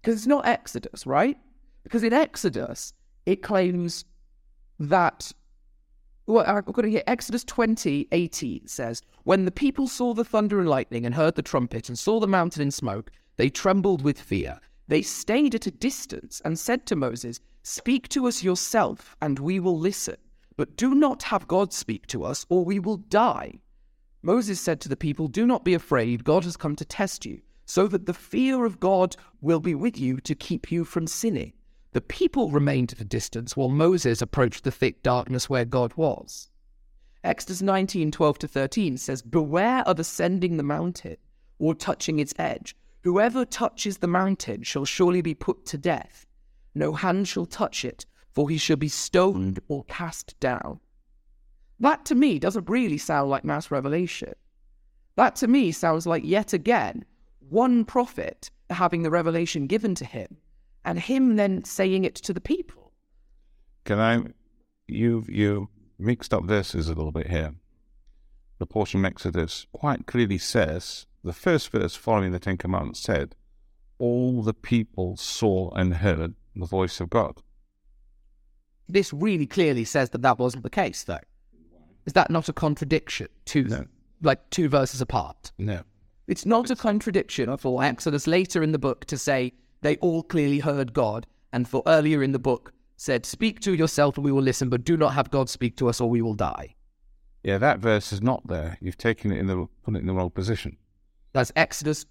[0.00, 1.38] Because it's not Exodus, right?
[1.82, 2.92] Because in Exodus
[3.26, 4.04] it claims
[4.88, 5.32] that
[6.26, 10.60] well, I've got to hear Exodus 20, 18 says, When the people saw the thunder
[10.60, 14.20] and lightning and heard the trumpet and saw the mountain in smoke, they trembled with
[14.20, 14.60] fear.
[14.86, 19.58] They stayed at a distance and said to Moses, Speak to us yourself, and we
[19.58, 20.16] will listen.
[20.56, 23.60] But do not have God speak to us, or we will die.
[24.22, 27.40] Moses said to the people, Do not be afraid, God has come to test you,
[27.66, 31.52] so that the fear of God will be with you to keep you from sinning.
[31.92, 36.50] The people remained at a distance while Moses approached the thick darkness where God was.
[37.22, 41.16] Exodus 19 12 to 13 says, Beware of ascending the mountain
[41.58, 46.24] or touching its edge Whoever touches the mountain shall surely be put to death.
[46.74, 50.78] No hand shall touch it, for he shall be stoned or cast down.
[51.80, 54.34] That to me doesn't really sound like mass revelation.
[55.16, 57.04] That to me sounds like yet again
[57.40, 60.38] one prophet having the revelation given to him
[60.84, 62.92] and him then saying it to the people.
[63.84, 64.22] Can I?
[64.86, 65.68] You've you
[65.98, 67.54] mixed up verses a little bit here.
[68.58, 73.34] The portion of Exodus quite clearly says the first verse following the Ten Commandments said,
[73.98, 77.42] All the people saw and heard the voice of God.
[78.88, 81.18] This really clearly says that that wasn't the case, though.
[82.04, 83.28] Is that not a contradiction?
[83.44, 83.86] Two, no.
[84.22, 85.52] like two verses apart.
[85.58, 85.82] No,
[86.26, 89.52] it's not a contradiction for Exodus later in the book to say
[89.82, 94.16] they all clearly heard God, and for earlier in the book said, "Speak to yourself,
[94.16, 96.34] and we will listen, but do not have God speak to us, or we will
[96.34, 96.74] die."
[97.44, 98.78] Yeah, that verse is not there.
[98.80, 100.76] You've taken it in the put it in the wrong position.
[101.32, 102.06] That's Exodus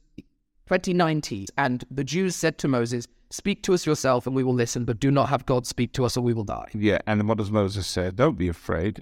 [0.68, 4.84] 2090, and the Jews said to Moses, Speak to us yourself and we will listen,
[4.84, 6.68] but do not have God speak to us or we will die.
[6.74, 8.12] Yeah, and what does Moses say?
[8.12, 9.02] Don't be afraid.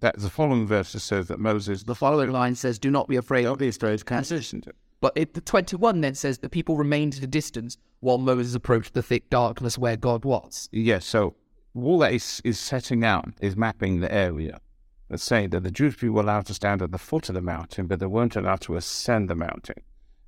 [0.00, 3.42] That the following verse says that Moses The following line says, Do not be afraid.
[3.42, 4.72] don't be afraid, can't listen to.
[5.04, 8.94] But it, the 21 then says the people remained at a distance while Moses approached
[8.94, 10.70] the thick darkness where God was.
[10.72, 11.34] Yes, so
[11.74, 14.62] all that is, is setting out is mapping the area.
[15.10, 17.42] That's saying that the Jewish people were allowed to stand at the foot of the
[17.42, 19.82] mountain, but they weren't allowed to ascend the mountain.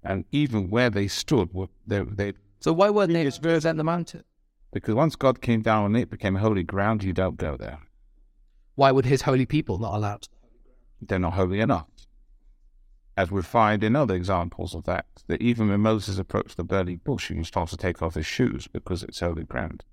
[0.04, 3.84] And even where they stood, were they, they So why weren't they to ascend the
[3.84, 4.24] mountain?
[4.74, 7.78] because once God came down on it, became holy ground, you don't go there.
[8.74, 10.28] Why would his holy people not allow to?
[11.00, 11.86] They're not holy enough.
[13.16, 17.00] As we find in other examples of that, that even when Moses approached the burning
[17.02, 19.84] bush, he was told to take off his shoes because it's holy ground.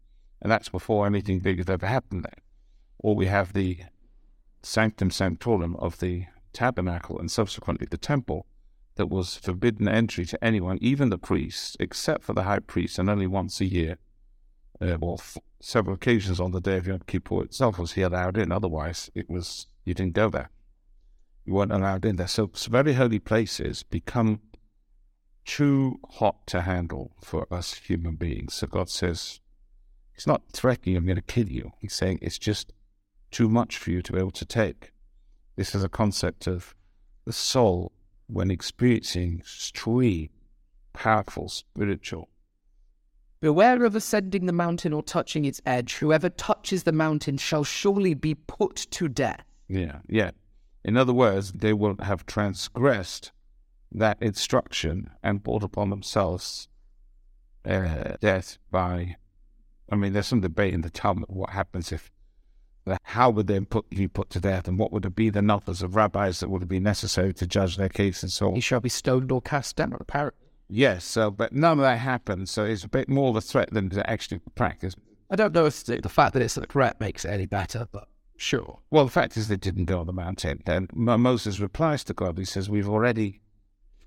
[0.42, 2.44] And that's before anything big has ever happened there.
[3.00, 3.80] Or we have the
[4.62, 8.46] sanctum sanctorum of the tabernacle and subsequently the temple
[8.96, 13.10] that was forbidden entry to anyone, even the priests, except for the high priest, and
[13.10, 13.98] only once a year.
[14.82, 18.38] Uh, well, f- several occasions on the day of Yom Kippur itself was he allowed
[18.38, 18.52] in.
[18.52, 20.50] Otherwise, it was you didn't go there.
[21.46, 22.28] You weren't allowed in there.
[22.28, 24.40] So, very holy places become
[25.46, 28.54] too hot to handle for us human beings.
[28.54, 29.40] So God says,
[30.14, 31.72] He's not threatening, I'm going to kill you.
[31.80, 32.72] He's saying it's just
[33.32, 34.92] too much for you to be able to take.
[35.56, 36.76] This is a concept of
[37.26, 37.92] the soul
[38.28, 40.30] when experiencing extreme,
[40.94, 42.30] powerful spiritual.
[43.42, 45.96] Beware of ascending the mountain or touching its edge.
[45.96, 49.44] Whoever touches the mountain shall surely be put to death.
[49.68, 50.32] Yeah, yeah.
[50.84, 53.32] In other words, they will have transgressed
[53.92, 56.68] that instruction and brought upon themselves
[57.66, 59.16] uh, death by.
[59.90, 62.12] I mean, there's some debate in the Talmud what happens if,
[63.04, 65.96] how would they put be put to death, and what would be the numbers of
[65.96, 68.56] rabbis that would be necessary to judge their case and so on.
[68.56, 70.48] He shall be stoned or cast down, apparently.
[70.68, 72.50] Yes, so but none of that happened.
[72.50, 74.96] So it's a bit more of a threat than to actually practice.
[75.30, 77.88] I don't know if the, the fact that it's a threat makes it any better,
[77.92, 78.08] but
[78.44, 78.80] sure.
[78.92, 80.62] Well, the fact is they didn't go on the mountain.
[80.66, 82.38] And Moses replies to God.
[82.38, 83.42] He says, "We've already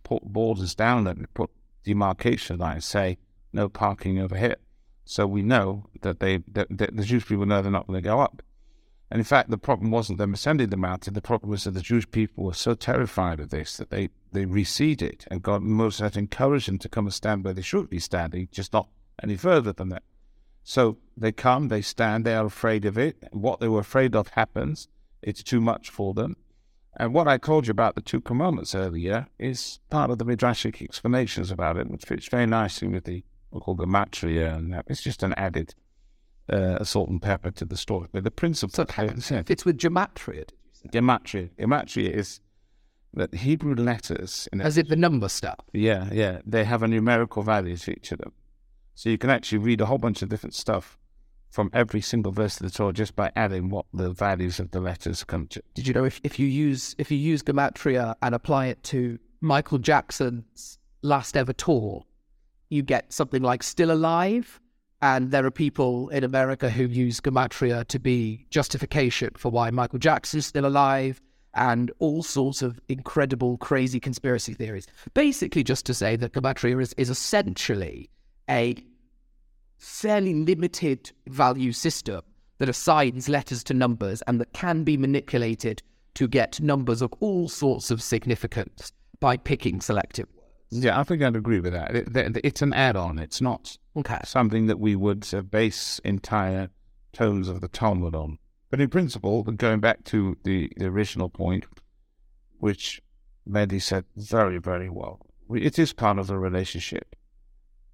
[0.05, 1.51] put borders down and put
[1.85, 3.19] demarcation lines, say
[3.53, 4.57] no parking over here."
[5.05, 8.09] So we know that they that, that the Jewish people know they're not going to
[8.09, 8.43] go up.
[9.11, 11.15] And in fact, the problem wasn't them ascending the mountain.
[11.15, 14.47] The problem was that the Jewish people were so terrified of this that they, they
[14.47, 15.25] receded.
[15.31, 18.49] And God Moses had encouraged them to come and stand where they should be standing,
[18.51, 18.89] just not
[19.23, 20.03] any further than that.
[20.69, 23.17] So they come, they stand, they are afraid of it.
[23.31, 24.89] What they were afraid of happens.
[25.23, 26.35] It's too much for them.
[26.99, 30.83] And what I told you about the two commandments earlier is part of the midrashic
[30.83, 34.87] explanations about it, which fits very nicely with the what we call gematria, and that.
[34.89, 35.77] it's just an added
[36.51, 38.09] uh, salt and pepper to the story.
[38.11, 40.49] But the principle, So it fits with gematria.
[40.93, 42.41] gematria, gematria is
[43.15, 44.49] that Hebrew letters.
[44.53, 45.61] In As it the number stuff.
[45.73, 48.33] yeah, yeah, they have a numerical value to each of them.
[48.97, 50.99] So you can actually read a whole bunch of different stuff
[51.51, 54.81] from every single verse of the Torah just by adding what the values of the
[54.81, 55.63] letters come to.
[55.75, 59.19] Did you know if, if you use if you use gematria and apply it to
[59.43, 62.05] Michael Jackson's last ever tour,
[62.71, 64.61] you get something like still alive.
[65.03, 69.99] And there are people in America who use gematria to be justification for why Michael
[69.99, 71.21] Jackson's still alive
[71.53, 74.87] and all sorts of incredible, crazy conspiracy theories.
[75.13, 78.09] Basically, just to say that gematria is, is essentially
[78.49, 78.77] a
[79.79, 82.23] fairly limited value system
[82.59, 85.83] that assigns letters to numbers and that can be manipulated
[86.15, 90.85] to get numbers of all sorts of significance by picking selective words.
[90.85, 91.95] Yeah, I think I'd agree with that.
[91.95, 93.19] It, it- it's an add-on.
[93.19, 94.19] It's not Okay.
[94.25, 96.71] something that we would uh, base entire
[97.13, 98.39] tones of the Talmud on.
[98.71, 101.65] But in principle, going back to the, the original point,
[102.59, 103.01] which
[103.49, 105.21] Mendy said very, very well,
[105.55, 107.15] it is part of the relationship.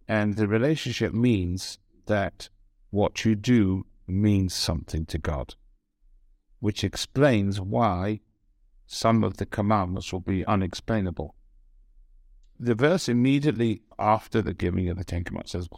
[0.08, 2.48] And the relationship means that
[2.90, 5.54] what you do means something to God,
[6.60, 8.20] which explains why
[8.86, 11.34] some of the commandments will be unexplainable.
[12.58, 15.68] The verse immediately after the giving of the Ten Commandments says,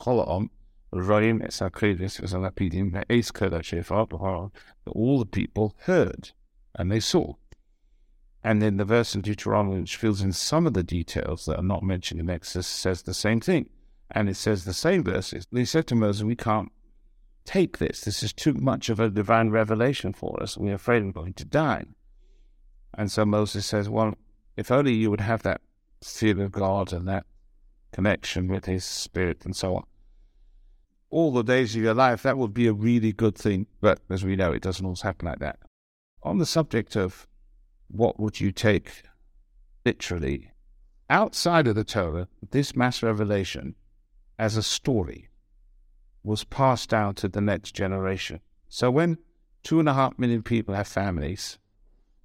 [4.86, 6.30] all the people heard
[6.74, 7.34] and they saw.
[8.42, 11.62] And then the verse in Deuteronomy, which fills in some of the details that are
[11.62, 13.70] not mentioned in Exodus, says the same thing.
[14.10, 15.46] And it says the same verses.
[15.50, 16.70] They said to Moses, We can't
[17.44, 18.02] take this.
[18.02, 20.56] This is too much of a divine revelation for us.
[20.56, 21.84] We're afraid we're going to die.
[22.96, 24.14] And so Moses says, Well,
[24.56, 25.60] if only you would have that
[26.02, 27.24] fear of God and that
[27.92, 29.84] connection with His Spirit and so on.
[31.10, 33.66] All the days of your life, that would be a really good thing.
[33.80, 35.58] But as we know, it doesn't always happen like that.
[36.22, 37.26] On the subject of
[37.88, 39.02] what would you take
[39.84, 40.50] literally,
[41.08, 43.74] outside of the Torah, this mass revelation
[44.38, 45.28] as a story
[46.22, 48.40] was passed down to the next generation.
[48.68, 49.18] So when
[49.62, 51.58] two and a half million people have families,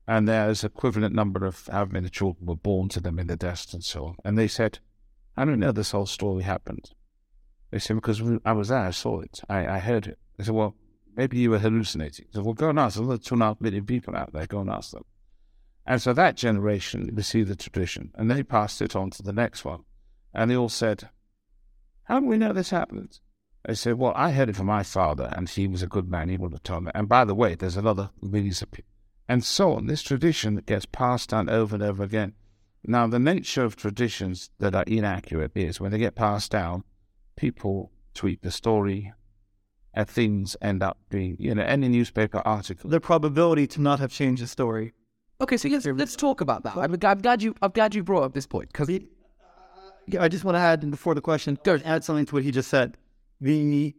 [0.08, 3.74] and there's equivalent number of how many children were born to them in the dust
[3.74, 4.80] and so on, and they said,
[5.38, 6.92] I don't know this whole story happened.
[7.72, 10.18] They said, because I was there, I saw it, I, I heard it.
[10.38, 10.76] They said, well,
[11.16, 12.26] maybe you were hallucinating.
[12.32, 12.98] So, well, go and ask.
[12.98, 14.48] There's two and a half million people out there.
[14.48, 15.04] Go and ask them.
[15.86, 19.66] And so that generation received the tradition and they passed it on to the next
[19.66, 19.84] one.
[20.34, 21.10] And they all said,
[22.10, 23.20] How do we know this happened?
[23.66, 26.30] They said, Well, I heard it from my father and he was a good man.
[26.30, 26.92] He would have told me.
[26.96, 28.92] And by the way, there's another millions of people.
[29.28, 29.86] And so on.
[29.86, 32.34] This tradition that gets passed down over and over again.
[32.84, 36.84] Now, the nature of traditions that are inaccurate is when they get passed down,
[37.36, 39.14] people tweet the story,
[39.94, 42.90] and things end up being, you know, any newspaper article.
[42.90, 44.94] The probability to not have changed the story.
[45.42, 46.76] Okay, so yes, let's talk about that.
[46.78, 49.00] I'm, I'm glad you I'm glad you brought up this point because Yeah,
[50.18, 52.98] I just want to add before the question, add something to what he just said.
[53.42, 53.96] The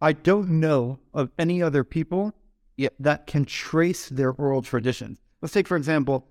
[0.00, 2.34] I don't know of any other people
[2.98, 5.20] that can trace their oral traditions.
[5.40, 6.26] Let's take, for example,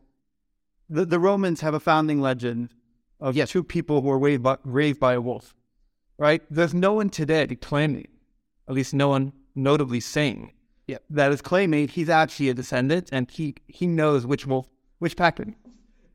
[0.90, 2.74] the, the Romans have a founding legend
[3.20, 3.52] of Yes.
[3.52, 4.58] two people who were raised by,
[5.00, 5.56] by a wolf,
[6.18, 6.42] right?
[6.50, 8.08] There's no one today claiming,
[8.68, 10.52] at least no one notably saying,
[10.88, 11.04] Yep.
[11.12, 14.68] that is claiming he's actually a descendant and he, he knows which wolf,
[15.00, 15.40] which pack.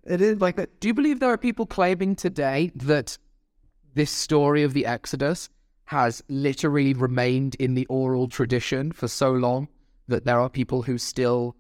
[0.09, 0.79] It is like that.
[0.79, 3.19] Do you believe there are people claiming today that
[3.95, 5.49] this story of the Exodus
[5.87, 9.69] has literally remained in the oral tradition for so long
[10.07, 11.57] that there are people who still,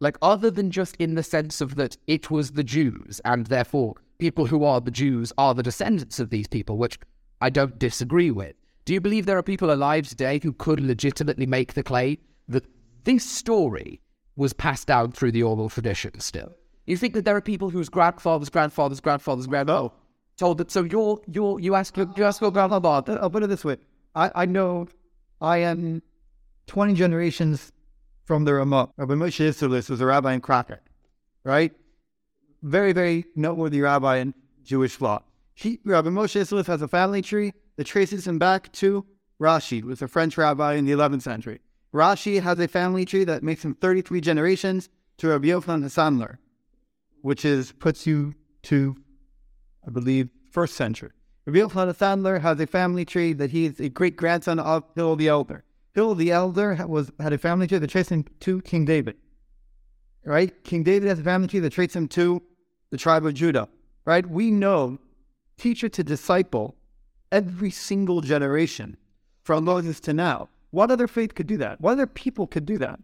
[0.00, 3.94] like, other than just in the sense of that it was the Jews and therefore
[4.18, 6.98] people who are the Jews are the descendants of these people, which
[7.40, 8.56] I don't disagree with.
[8.84, 12.18] Do you believe there are people alive today who could legitimately make the claim
[12.48, 12.66] that
[13.04, 14.00] this story
[14.36, 16.56] was passed down through the oral tradition still?
[16.86, 19.92] You think that there are people whose grandfathers, grandfathers, grandfathers, grandfathers oh,
[20.36, 20.70] told that?
[20.70, 23.18] So you're you're you ask you ask your grandfather.
[23.20, 23.78] I'll put it this way.
[24.14, 24.86] I, I know
[25.40, 26.02] I am
[26.66, 27.72] 20 generations
[28.24, 28.90] from the Ramah.
[28.96, 30.78] Rabbi Moshe Isserles was a rabbi in Krakow,
[31.44, 31.72] right?
[32.62, 35.22] Very, very noteworthy rabbi in Jewish law.
[35.54, 39.04] He, Rabbi Moshe Isserles has a family tree that traces him back to
[39.40, 41.60] Rashi, who was a French rabbi in the 11th century.
[41.92, 46.38] Rashi has a family tree that makes him 33 generations to Rabbi Yochanan Sandler,
[47.24, 48.94] which is puts you to,
[49.86, 51.10] I believe, first century.
[51.46, 55.16] Rabbi Yochanan Sandler has a family tree that he is a great grandson of Hillel
[55.16, 55.64] the Elder.
[55.94, 59.16] Hillel the Elder was had a family tree that traced him to King David.
[60.26, 60.52] Right?
[60.64, 62.42] King David has a family tree that traces him to
[62.90, 63.70] the tribe of Judah.
[64.04, 64.28] Right?
[64.28, 64.98] We know
[65.56, 66.76] teacher to disciple
[67.32, 68.98] every single generation
[69.44, 70.50] from Moses to now.
[70.72, 71.80] What other faith could do that?
[71.80, 73.00] What other people could do that?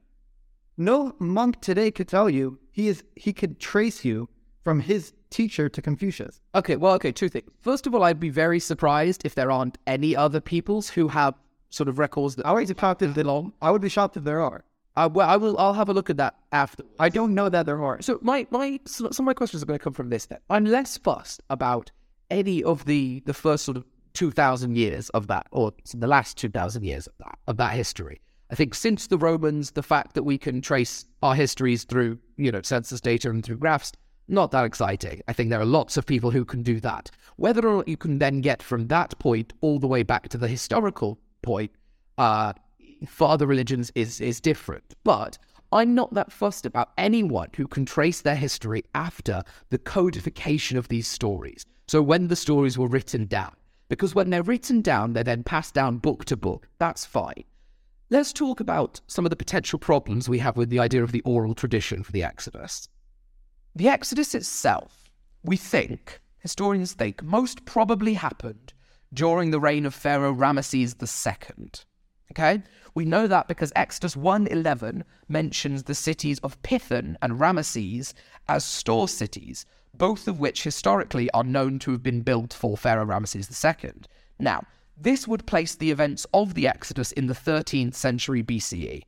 [0.77, 4.29] No monk today could tell you he is he could trace you
[4.65, 6.41] from his teacher to Confucius.
[6.55, 7.51] Okay, well, okay, two things.
[7.61, 11.35] First of all, I'd be very surprised if there aren't any other peoples who have
[11.71, 13.53] sort of records that I would be shocked if belong.
[13.63, 14.65] I would be shocked if there are.
[14.97, 15.57] Uh, well, I will.
[15.59, 16.83] I'll have a look at that after.
[16.99, 18.03] I don't know that there are.
[18.03, 20.27] So my my so some of my questions are going to come from this.
[20.27, 21.91] Then I'm less fussed about
[22.31, 26.37] any of the the first sort of two thousand years of that, or the last
[26.37, 28.21] two thousand years of that of that history.
[28.51, 32.51] I think since the Romans, the fact that we can trace our histories through you
[32.51, 33.93] know census data and through graphs,
[34.27, 35.23] not that exciting.
[35.29, 37.11] I think there are lots of people who can do that.
[37.37, 40.39] Whether or not you can then get from that point all the way back to
[40.39, 41.71] the historical point,
[42.19, 42.53] uh,
[43.07, 44.95] for other religions is is different.
[45.05, 45.39] But
[45.73, 50.89] I'm not that fussed about anyone who can trace their history after the codification of
[50.89, 51.65] these stories.
[51.87, 53.55] So when the stories were written down,
[53.89, 56.67] because when they're written down, they're then passed down book to book.
[56.79, 57.45] That's fine.
[58.13, 61.21] Let's talk about some of the potential problems we have with the idea of the
[61.21, 62.89] oral tradition for the Exodus.
[63.77, 65.13] The Exodus itself,
[65.45, 68.73] we think, historians think, most probably happened
[69.15, 71.71] during the reign of Pharaoh Ramesses II.
[72.33, 72.65] Okay?
[72.97, 78.13] We know that because Exodus 1:11 mentions the cities of Pithom and Ramesses
[78.49, 83.07] as store cities, both of which historically are known to have been built for Pharaoh
[83.07, 84.03] Ramesses II.
[84.41, 84.65] Now,
[85.03, 89.03] this would place the events of the Exodus in the 13th century BCE.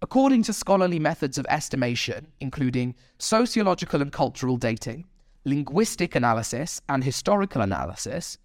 [0.00, 5.06] According to scholarly methods of estimation, including sociological and cultural dating,
[5.44, 8.38] linguistic analysis, and historical analysis,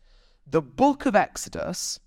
[0.48, 2.00] the book of Exodus,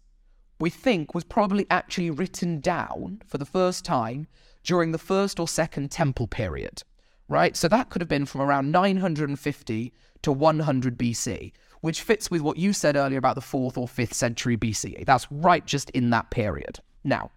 [0.58, 4.26] we think, was probably actually written down for the first time
[4.64, 6.82] during the first or second temple period,
[7.28, 7.56] right?
[7.56, 11.52] So that could have been from around 950 to 100 BC,
[11.84, 15.04] which fits with what you said earlier about the 4th or 5th century BCE.
[15.04, 16.80] That's right just in that period.
[17.04, 17.30] Now,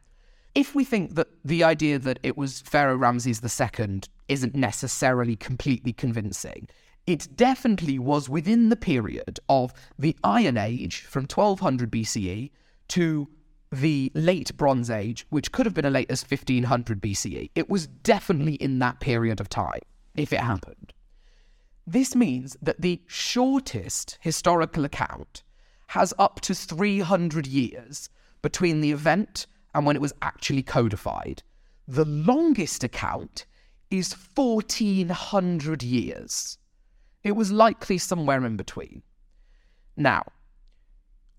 [0.56, 5.92] if we think that the idea that it was Pharaoh Ramses II isn't necessarily completely
[5.92, 6.70] convincing,
[7.06, 12.50] it definitely was within the period of the Iron Age from 1200 BCE
[12.88, 13.28] to
[13.70, 17.52] the late Bronze Age, which could have been as late as 1500 BCE.
[17.54, 19.82] It was definitely in that period of time,
[20.16, 20.94] if it happened.
[21.90, 25.44] This means that the shortest historical account
[25.88, 28.10] has up to 300 years
[28.42, 31.44] between the event and when it was actually codified.
[31.88, 33.46] The longest account
[33.90, 36.58] is 1400 years.
[37.24, 39.02] It was likely somewhere in between.
[39.96, 40.24] Now,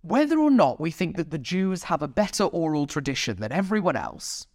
[0.01, 3.97] whether or not we think that the Jews have a better oral tradition than everyone
[3.97, 4.47] else,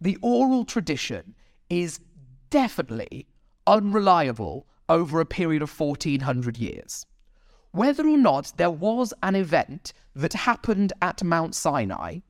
[0.00, 1.34] the oral tradition
[1.68, 2.00] is
[2.48, 3.28] definitely
[3.66, 7.06] unreliable over a period of 1400 years.
[7.72, 12.20] Whether or not there was an event that happened at Mount Sinai,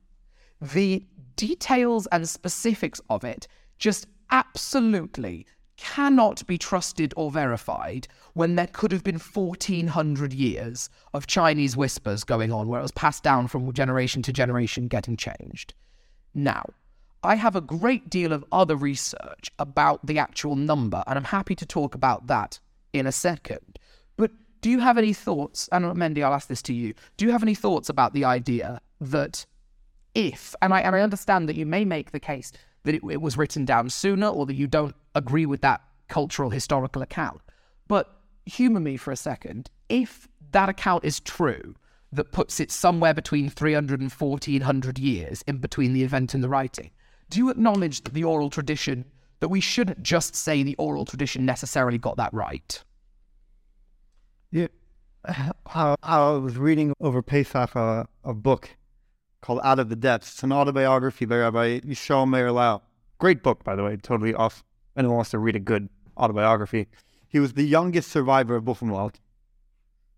[0.59, 3.47] the details and specifics of it
[3.77, 5.45] just absolutely
[5.77, 12.23] cannot be trusted or verified when there could have been 1400 years of Chinese whispers
[12.23, 15.73] going on where it was passed down from generation to generation getting changed.
[16.33, 16.63] Now,
[17.25, 21.55] I have a great deal of other research about the actual number, and I'm happy
[21.55, 22.59] to talk about that
[22.93, 23.79] in a second.
[24.17, 25.67] But do you have any thoughts?
[25.71, 26.93] And Mendy, I'll ask this to you.
[27.17, 29.45] Do you have any thoughts about the idea that
[30.13, 32.51] if, and I, and I understand that you may make the case
[32.83, 36.49] that it, it was written down sooner or that you don't agree with that cultural
[36.49, 37.41] historical account,
[37.87, 39.69] but humor me for a second.
[39.89, 41.75] If that account is true,
[42.11, 46.49] that puts it somewhere between 300 and 1400 years in between the event and the
[46.49, 46.91] writing,
[47.29, 49.05] do you acknowledge that the oral tradition,
[49.39, 52.83] that we shouldn't just say the oral tradition necessarily got that right?
[54.51, 54.67] Yeah.
[55.23, 58.69] Uh, I, I was reading over Pesach a, a book
[59.41, 60.33] called Out of the Depths.
[60.33, 62.81] It's an autobiography by Rabbi Yisrael Meir Lau.
[63.17, 64.63] Great book, by the way, totally off.
[64.97, 66.87] Anyone wants to read a good autobiography.
[67.27, 69.15] He was the youngest survivor of Buchenwald.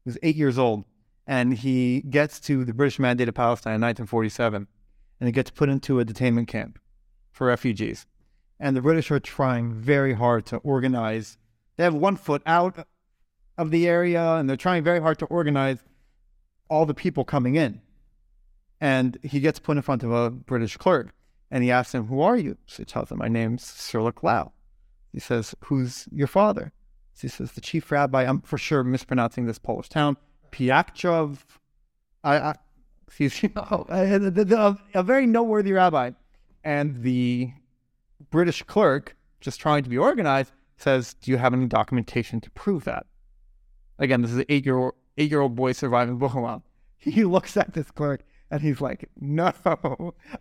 [0.03, 0.85] He was eight years old,
[1.25, 4.67] and he gets to the British Mandate of Palestine in 1947,
[5.19, 6.79] and he gets put into a detainment camp
[7.37, 8.05] for refugees.
[8.59, 11.37] And the British are trying very hard to organize.
[11.77, 12.87] They have one foot out
[13.57, 15.77] of the area, and they're trying very hard to organize
[16.69, 17.81] all the people coming in.
[18.81, 21.13] And he gets put in front of a British clerk,
[21.49, 24.51] and he asks him, "Who are you?" So he tells him, "My name's Sherlock Lau."
[25.13, 26.73] He says, "Who's your father?"
[27.13, 30.17] So he says, "The chief rabbi." I'm for sure mispronouncing this Polish town,
[30.51, 31.39] Piakchov.
[32.23, 32.55] I, I
[33.07, 36.11] excuse me, oh, uh, a, a, a very noteworthy rabbi,
[36.63, 37.51] and the
[38.29, 42.83] British clerk, just trying to be organized, says, "Do you have any documentation to prove
[42.85, 43.05] that?"
[43.99, 46.63] Again, this is an eight-year-old eight-year-old boy surviving Buchenwald.
[46.99, 49.51] He looks at this clerk and he's like, "No,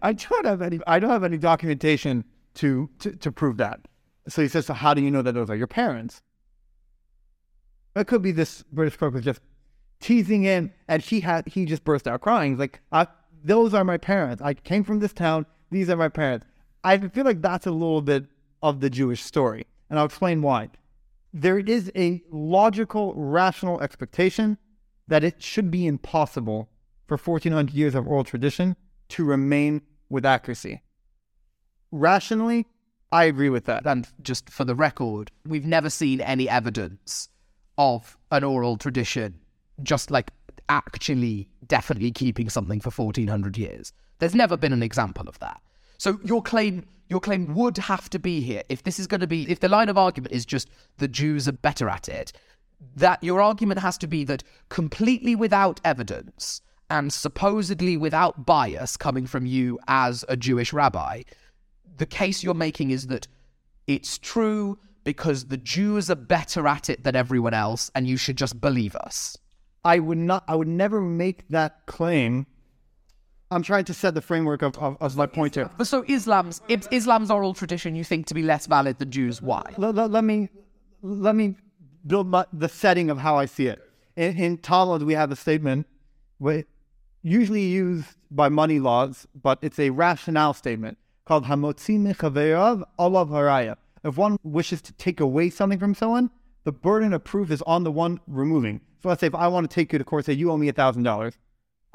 [0.03, 0.81] I don't have any.
[0.87, 3.81] I don't have any documentation to to, to prove that."
[4.29, 6.23] So he says, "So how do you know that those are your parents?"
[7.95, 9.41] It could be this British clerk was just
[10.01, 12.53] teasing him, and he had he just burst out crying.
[12.53, 12.81] He's like,
[13.45, 14.43] "Those are my parents.
[14.43, 15.47] I came from this town.
[15.71, 16.47] These are my parents."
[16.85, 18.27] I feel like that's a little bit
[18.63, 20.71] of the Jewish story, and I'll explain why.
[21.33, 24.59] There is a logical, rational expectation
[25.09, 26.69] that it should be impossible
[27.07, 28.77] for 1400 years of oral tradition
[29.09, 30.83] to remain with accuracy.
[31.93, 32.67] Rationally,
[33.13, 33.87] I agree with that.
[33.87, 37.29] And just for the record, we've never seen any evidence
[37.79, 39.41] of an oral tradition
[39.83, 40.31] just like
[40.69, 43.93] actually definitely keeping something for 1400 years.
[44.19, 45.61] There's never been an example of that.
[45.99, 49.27] So your claim your claim would have to be here if this is going to
[49.27, 52.33] be if the line of argument is just the Jews are better at it
[52.97, 56.61] that your argument has to be that completely without evidence
[56.91, 61.23] and supposedly without bias coming from you as a Jewish rabbi,
[61.97, 63.27] the case you're making is that
[63.87, 68.37] it's true because the Jews are better at it than everyone else, and you should
[68.37, 69.37] just believe us.
[69.85, 70.43] I would not.
[70.49, 72.47] I would never make that claim.
[73.51, 75.71] I'm trying to set the framework of, of, of my point here.
[75.79, 79.41] But so Islam's Islam's oral tradition you think to be less valid than Jews?
[79.41, 79.63] Why?
[79.77, 80.49] Let, let, let me
[81.03, 81.55] let me
[82.07, 83.83] build my, the setting of how I see it.
[84.17, 85.87] In, in Talmud, we have a statement
[87.23, 93.77] usually used by money laws, but it's a rationale statement called Hamotzi Mechaverav Olav Haraya.
[94.05, 96.31] If one wishes to take away something from someone,
[96.65, 98.81] the burden of proof is on the one removing.
[99.03, 100.71] So let's say if I want to take you to court, say you owe me
[100.71, 101.33] $1,000,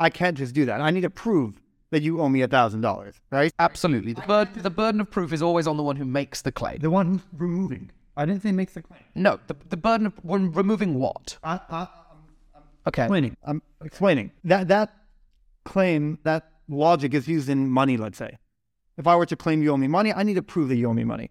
[0.01, 0.81] I can't just do that.
[0.81, 3.51] I need to prove that you owe me a $1,000, right?
[3.59, 4.13] Absolutely.
[4.13, 6.79] The, bur- the burden of proof is always on the one who makes the claim.
[6.79, 7.91] The one removing.
[8.17, 9.01] I didn't say makes the claim.
[9.15, 11.37] No, the, the burden of when removing what?
[11.43, 11.87] I, I,
[12.55, 13.03] I'm, okay.
[13.03, 13.37] Explaining.
[13.45, 14.31] I'm explaining.
[14.45, 14.93] That, that
[15.65, 18.37] claim, that logic is used in money, let's say.
[18.97, 20.89] If I were to claim you owe me money, I need to prove that you
[20.89, 21.29] owe me money.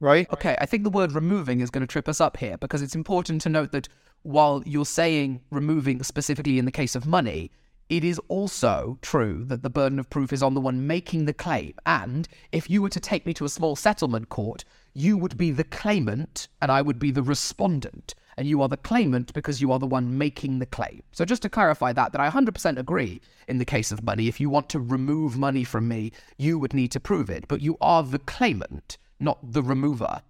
[0.00, 0.26] right?
[0.32, 2.94] Okay, I think the word removing is going to trip us up here because it's
[2.94, 3.88] important to note that
[4.22, 7.50] while you're saying removing specifically in the case of money,
[7.92, 11.34] it is also true that the burden of proof is on the one making the
[11.34, 11.74] claim.
[11.84, 14.64] And if you were to take me to a small settlement court,
[14.94, 18.14] you would be the claimant and I would be the respondent.
[18.38, 21.02] And you are the claimant because you are the one making the claim.
[21.12, 24.26] So just to clarify that, that I 100% agree in the case of money.
[24.26, 27.46] If you want to remove money from me, you would need to prove it.
[27.46, 30.22] But you are the claimant, not the remover.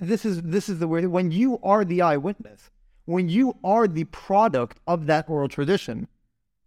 [0.00, 2.70] This is this is the way when you are the eyewitness,
[3.06, 6.06] when you are the product of that oral tradition,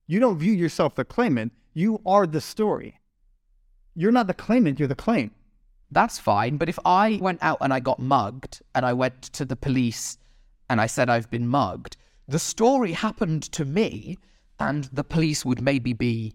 [0.08, 1.54] you don't view yourself the claimant.
[1.74, 3.00] You are the story.
[3.96, 4.80] You're not the claimant.
[4.80, 5.32] You're the claim.
[5.92, 6.58] That's fine.
[6.58, 10.18] But if I went out and I got mugged and I went to the police
[10.70, 11.98] and I said I've been mugged,
[12.28, 14.18] the story happened to me,
[14.60, 16.34] and the police would maybe be.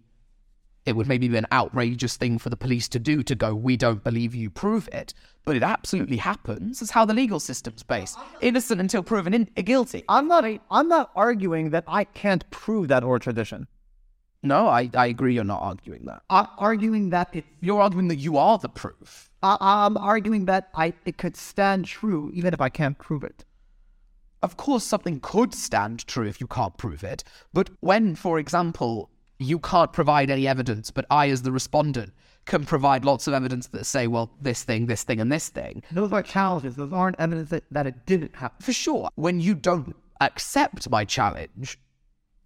[0.85, 3.77] It would maybe be an outrageous thing for the police to do to go, we
[3.77, 5.13] don't believe you, prove it.
[5.49, 6.83] But it absolutely happens.
[6.83, 8.19] It's how the legal system's based.
[8.43, 10.05] Innocent until proven in- guilty.
[10.07, 10.45] I'm not.
[10.71, 13.67] I'm not arguing that I can't prove that oral tradition.
[14.43, 16.21] No, I, I agree you're not arguing that.
[16.29, 17.47] I'm arguing that it.
[17.63, 19.31] You're arguing that you are the proof.
[19.43, 23.47] I, I'm arguing that I it could stand true even if I can't prove it.
[24.43, 27.25] Of course, something could stand true if you can't prove it.
[27.55, 32.13] But when, for example, you can't provide any evidence, but I, as the respondent,
[32.49, 35.83] can provide lots of evidence that say, well, this thing, this thing, and this thing.
[35.93, 36.75] Those are challenges.
[36.75, 38.57] Those aren't evidence that, that it didn't happen.
[38.61, 41.79] For sure, when you don't accept my challenge,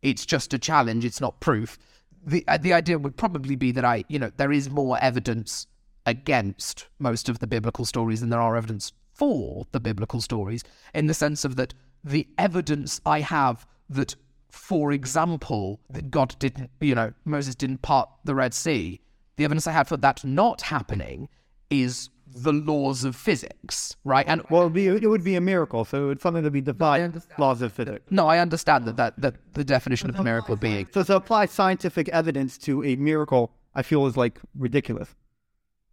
[0.03, 1.79] it's just a challenge, it's not proof.
[2.25, 5.67] The, uh, the idea would probably be that I, you know, there is more evidence
[6.05, 11.07] against most of the biblical stories than there are evidence for the biblical stories, in
[11.07, 14.17] the sense of that the evidence I have that,
[14.51, 19.01] for example, that God didn't, you know, Moses didn't part the Red Sea,
[19.37, 21.29] the evidence I have for that not happening
[21.71, 24.25] is the laws of physics, right?
[24.27, 25.85] And Well, it'd be, it would be a miracle.
[25.85, 28.05] So it's something to be defied laws of physics.
[28.11, 31.47] no, I understand that, that, that the definition of a miracle being So to apply
[31.47, 35.15] scientific evidence to a miracle, I feel is like ridiculous.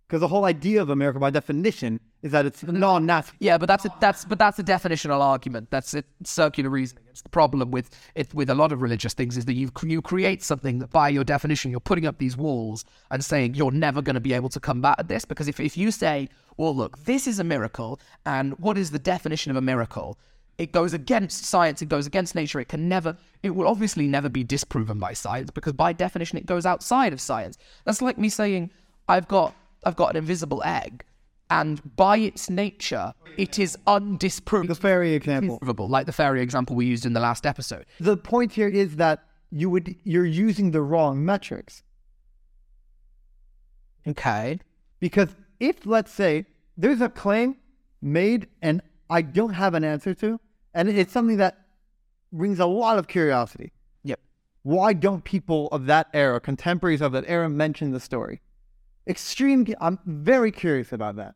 [0.10, 3.38] Because the whole idea of America, by definition, is that it's non-natural.
[3.40, 5.70] Yeah, but that's a, that's but that's a definitional argument.
[5.70, 7.04] That's a circular reasoning.
[7.12, 10.02] It's the problem with it with a lot of religious things is that you you
[10.02, 14.02] create something that by your definition you're putting up these walls and saying you're never
[14.02, 17.28] going to be able to combat this because if if you say, well, look, this
[17.28, 20.18] is a miracle, and what is the definition of a miracle?
[20.58, 21.84] It goes against science.
[21.84, 22.60] It goes against nature.
[22.60, 23.16] It can never.
[23.44, 27.22] It will obviously never be disproven by science because by definition it goes outside of
[27.22, 27.60] science.
[27.86, 28.72] That's like me saying
[29.08, 29.54] I've got
[29.84, 31.04] I've got an invisible egg,
[31.50, 34.68] and by its nature, it is undisproven.
[34.68, 35.60] The fairy example.
[35.88, 37.86] Like the fairy example we used in the last episode.
[38.00, 41.84] The point here is that you would you're using the wrong metrics.
[44.08, 44.60] Okay.
[45.00, 46.46] Because if let's say
[46.78, 47.58] there's a claim
[48.02, 50.40] made and I don't have an answer to,
[50.74, 51.66] and it's something that
[52.32, 53.72] brings a lot of curiosity.
[54.04, 54.20] Yep.
[54.64, 58.42] Why don't people of that era, contemporaries of that era, mention the story?
[59.10, 59.68] Extreme.
[59.82, 61.36] I'm very curious about that.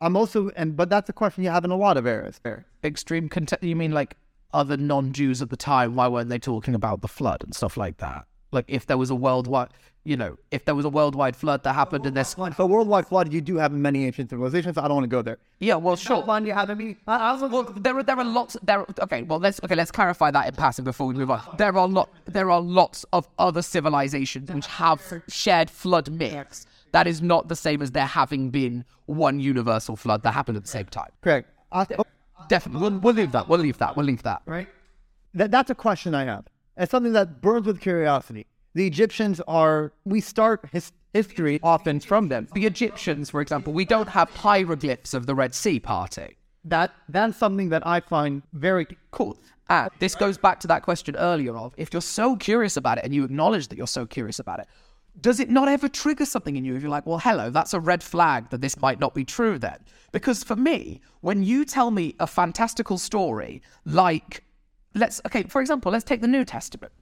[0.00, 2.40] I'm also, and but that's a question you have in a lot of eras.
[2.42, 2.64] There.
[2.82, 3.62] Extreme content.
[3.62, 4.16] You mean like
[4.54, 5.94] other non-Jews at the time?
[5.94, 8.26] Why weren't they talking about the flood and stuff like that?
[8.52, 9.68] Like if there was a worldwide,
[10.04, 12.36] you know, if there was a worldwide flood that happened in this.
[12.56, 14.76] So worldwide flood you do have in many ancient civilizations.
[14.76, 15.38] I don't want to go there.
[15.60, 16.22] Yeah, well, sure.
[16.22, 16.96] One you have in me.
[17.06, 18.56] I, I Well, there are there are lots.
[18.62, 19.22] There okay.
[19.22, 19.74] Well, let's okay.
[19.74, 21.40] Let's clarify that in passing before we move on.
[21.56, 22.10] There are lot.
[22.26, 26.66] There are lots of other civilizations which have shared flood myths.
[26.92, 30.62] That is not the same as there having been one universal flood that happened at
[30.62, 31.10] the same time.
[31.22, 31.48] correct.
[31.72, 32.04] I, oh,
[32.48, 33.48] Definitely, we'll, we'll leave that.
[33.48, 33.96] We'll leave that.
[33.96, 34.42] We'll leave that.
[34.46, 34.68] right?
[35.34, 36.44] That, that's a question I have.
[36.76, 38.46] It's something that burns with curiosity.
[38.74, 42.48] The Egyptians are, we start his, history often from them.
[42.54, 46.34] The Egyptians, for example, we don't have hieroglyphs of the Red Sea parting.
[46.64, 49.38] That That's something that I find very Cool.
[49.68, 53.04] And this goes back to that question earlier of if you're so curious about it
[53.04, 54.66] and you acknowledge that you're so curious about it,
[55.20, 57.80] does it not ever trigger something in you if you're like, well, hello, that's a
[57.80, 59.78] red flag that this might not be true then?
[60.10, 64.44] Because for me, when you tell me a fantastical story like,
[64.94, 66.92] let's, okay, for example, let's take the New Testament.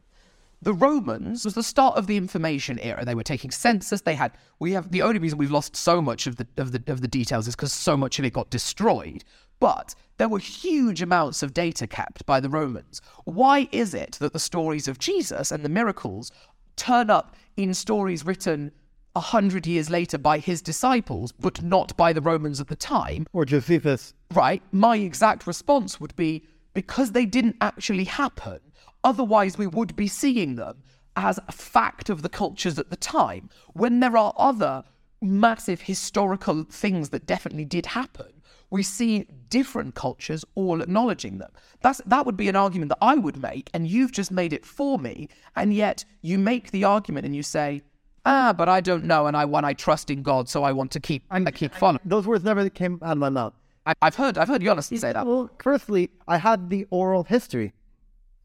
[0.62, 3.02] The Romans was the start of the information era.
[3.04, 4.02] They were taking census.
[4.02, 6.82] They had we have the only reason we've lost so much of the of the
[6.86, 9.24] of the details is because so much of it got destroyed.
[9.58, 13.00] But there were huge amounts of data kept by the Romans.
[13.24, 16.30] Why is it that the stories of Jesus and the miracles
[16.76, 18.72] turn up in stories written
[19.16, 23.26] a hundred years later by his disciples, but not by the Romans at the time?
[23.32, 24.14] or Josephus.
[24.32, 26.44] right, my exact response would be
[26.74, 28.60] because they didn't actually happen,
[29.02, 30.82] otherwise we would be seeing them
[31.16, 33.50] as a fact of the cultures at the time.
[33.72, 34.84] When there are other
[35.20, 38.39] massive historical things that definitely did happen,
[38.70, 41.50] we see different cultures all acknowledging them.
[41.82, 44.64] That's that would be an argument that I would make, and you've just made it
[44.64, 45.28] for me.
[45.56, 47.82] And yet you make the argument and you say,
[48.24, 50.90] "Ah, but I don't know, and I want I trust in God, so I want
[50.92, 53.54] to keep I keep following." Those words never came out of my mouth.
[53.86, 57.72] I, I've heard I've heard Jonas say that, Well, firstly, I had the oral history.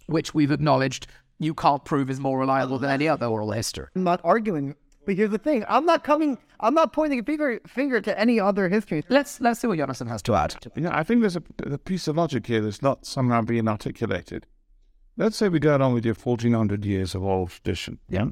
[0.08, 1.08] which we've acknowledged
[1.40, 3.88] you can't prove is more reliable than any other oral history.
[3.96, 4.76] I'm not arguing.
[5.06, 6.38] But here's the thing: I'm not coming.
[6.60, 9.04] I'm not pointing a finger finger to any other history.
[9.10, 10.56] Let's let's see what Jonathan has to add.
[10.76, 13.68] You know, I think there's a, a piece of logic here that's not somehow being
[13.68, 14.48] articulated.
[15.18, 18.00] Let's say we go along with your 1400 years of oral tradition.
[18.10, 18.26] Yeah.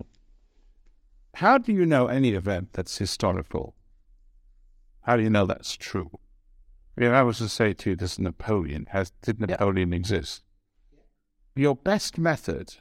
[1.36, 3.76] How do you know any event that's historical?
[5.02, 6.12] How do you know that's true?
[6.96, 10.44] If I was to say to you, this Napoleon, has did Napoleon exist?
[11.56, 12.76] Your best method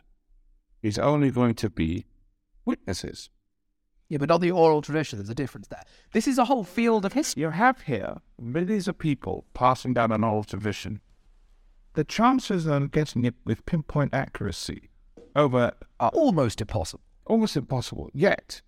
[0.83, 2.05] is only going to be
[2.65, 3.31] witnesses.
[4.13, 5.19] Yeah, but not the oral tradition.
[5.19, 5.85] There's a difference there.
[6.13, 7.41] This is a whole field of history.
[7.41, 11.01] You have here millions of people passing down an oral tradition.
[11.95, 14.91] The chances of getting it with pinpoint accuracy
[15.35, 17.03] over are Almost impossible.
[17.25, 18.11] almost impossible.
[18.13, 18.61] Yet,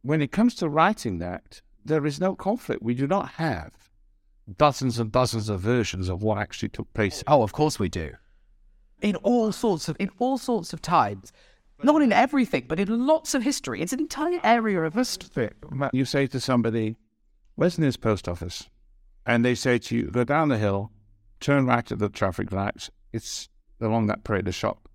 [0.00, 2.82] when it comes to writing that, there is no conflict.
[2.82, 3.90] We do not have
[4.56, 7.22] dozens and dozens of versions of what actually took place.
[7.26, 8.12] Oh, of course we do.
[9.02, 11.30] In all sorts of in all sorts of times.
[11.82, 13.80] Not in everything, but in lots of history.
[13.80, 15.50] It's an entire area of history.
[15.92, 16.96] You say to somebody,
[17.54, 18.68] Where's the nearest post office?
[19.26, 20.90] And they say to you, Go down the hill,
[21.40, 22.90] turn right at the traffic lights.
[23.12, 23.48] It's
[23.80, 24.88] along that parade shop.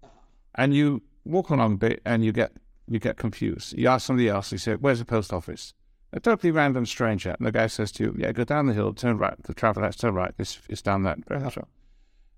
[0.56, 2.52] And you walk along a bit and you get
[2.88, 3.78] you get confused.
[3.78, 5.74] You ask somebody else, you say, Where's the post office?
[6.12, 7.36] A totally random stranger.
[7.38, 9.84] And the guy says to you, Yeah, go down the hill, turn right, the traffic
[9.84, 10.34] lights, turn right.
[10.38, 11.20] It's, it's down that
[11.52, 11.70] shop.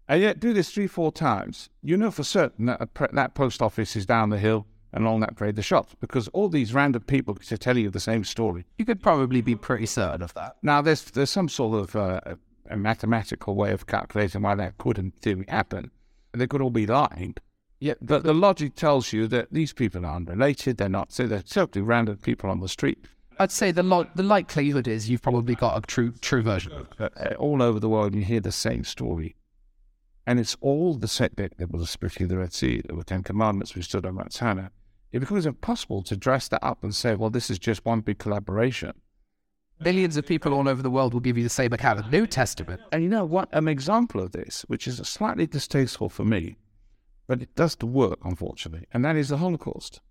[0.07, 1.69] And yet, do this three, four times.
[1.81, 5.03] You know for certain that a pre- that post office is down the hill and
[5.03, 8.23] along that parade the shops because all these random people to tell you the same
[8.23, 8.65] story.
[8.77, 10.57] You could probably be pretty certain of that.
[10.61, 12.21] Now, there's there's some sort of uh,
[12.69, 15.91] a mathematical way of calculating why that could in theory happen.
[16.33, 17.35] They could all be lying.
[17.79, 20.77] Yeah, but the logic tells you that these people are unrelated.
[20.77, 21.11] They're not.
[21.11, 23.05] So they're totally random people on the street.
[23.37, 26.87] I'd say the lo- the likelihood is you've probably got a true true version.
[26.99, 29.35] Uh, all over the world, you hear the same story.
[30.27, 31.31] And it's all the.
[31.35, 32.81] There there was of the Red Sea.
[32.85, 33.75] There were Ten Commandments.
[33.75, 34.67] We stood on Mount Sinai.
[35.11, 38.17] It becomes impossible to dress that up and say, well, this is just one big
[38.17, 38.93] collaboration.
[39.79, 42.17] Millions of people all over the world will give you the same account of the
[42.17, 42.81] New Testament.
[42.91, 43.49] And you know what?
[43.53, 46.57] An example of this, which is slightly distasteful for me,
[47.27, 50.01] but it does the work, unfortunately, and that is the Holocaust.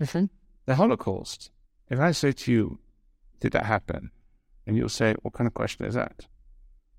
[0.00, 0.26] Mm-hmm.
[0.66, 1.50] The Holocaust.
[1.88, 2.78] If I say to you,
[3.40, 4.10] did that happen?
[4.66, 6.26] And you'll say, what kind of question is that?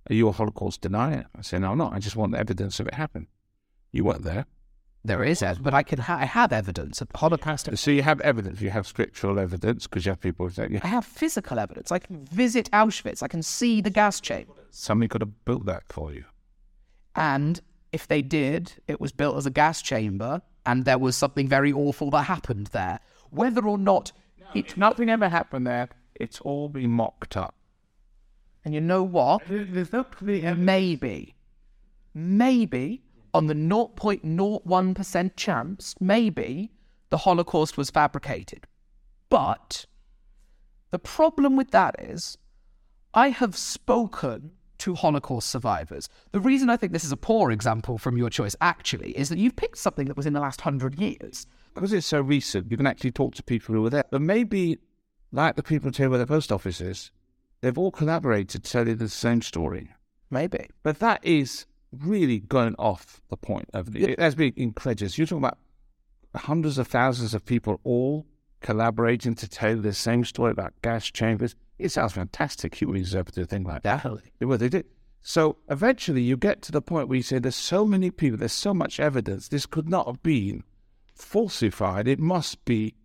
[0.09, 1.25] Are you a Holocaust denier?
[1.37, 1.93] I say, no, I'm not.
[1.93, 3.27] I just want evidence of it happen.
[3.91, 4.45] You weren't there.
[5.03, 7.75] There is, ev- but I can ha- I have evidence of Holocaust.
[7.77, 8.61] So you have evidence.
[8.61, 11.91] You have scriptural evidence because you have people who say, yeah, I have physical evidence.
[11.91, 13.23] I can visit Auschwitz.
[13.23, 14.53] I can see the gas chamber.
[14.69, 16.25] somebody could have built that for you.
[17.15, 17.59] And
[17.91, 21.73] if they did, it was built as a gas chamber, and there was something very
[21.73, 22.99] awful that happened there.
[23.31, 24.11] Whether or not
[24.53, 25.89] it, Nothing ever happened there.
[26.15, 27.55] It's all been mocked up.
[28.63, 29.41] And you know what?
[29.47, 30.05] There's no
[30.55, 31.35] Maybe,
[32.13, 33.01] maybe
[33.33, 36.71] on the 0.01% chance, maybe
[37.09, 38.67] the Holocaust was fabricated.
[39.29, 39.85] But
[40.91, 42.37] the problem with that is,
[43.13, 46.09] I have spoken to Holocaust survivors.
[46.31, 49.37] The reason I think this is a poor example from your choice, actually, is that
[49.37, 51.45] you've picked something that was in the last hundred years.
[51.73, 54.05] because it's so recent, you can actually talk to people who were there.
[54.11, 54.79] But maybe,
[55.31, 57.11] like the people tell you where the post office is,
[57.61, 59.91] they've all collaborated to tell you the same story.
[60.29, 60.69] Maybe.
[60.83, 64.17] But that is really going off the point of it.
[64.17, 65.17] That's being incredulous.
[65.17, 65.57] You're talking about
[66.35, 68.25] hundreds of thousands of people all
[68.61, 71.55] collaborating to tell the same story about gas chambers.
[71.77, 72.79] It sounds fantastic.
[72.79, 74.03] You deserve to do a thing like that.
[74.03, 74.31] Definitely.
[74.39, 74.85] Well, they did.
[75.21, 78.53] So eventually you get to the point where you say there's so many people, there's
[78.53, 80.63] so much evidence, this could not have been
[81.13, 82.07] falsified.
[82.07, 82.95] It must be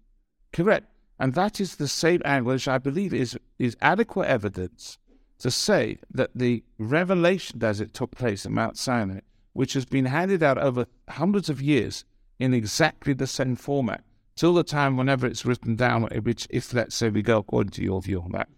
[0.53, 0.87] correct.
[1.19, 4.99] And that is the same angle which I believe is, is adequate evidence
[5.39, 9.21] to say that the revelation as it took place at Mount Sinai,
[9.53, 12.05] which has been handed out over hundreds of years
[12.39, 14.05] in exactly the same format,
[14.35, 17.83] till the time whenever it's written down, which if let's say we go according to
[17.83, 18.49] your view on that,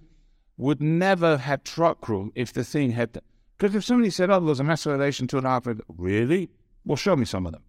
[0.57, 3.21] would never have truck room if the thing had.
[3.57, 6.51] Because if somebody said, "Oh, there's a mass relation two and a half," really?
[6.85, 7.63] Well, show me some of them.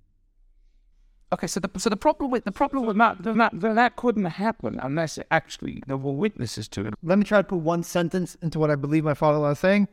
[1.32, 4.80] Okay, so the so the problem with the problem with That, that, that couldn't happen
[4.82, 6.96] unless actually there were witnesses to it.
[7.04, 9.88] Let me try to put one sentence into what I believe my father was saying.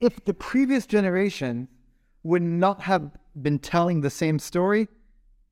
[0.00, 1.68] If the previous generation
[2.24, 3.10] would not have
[3.40, 4.88] been telling the same story,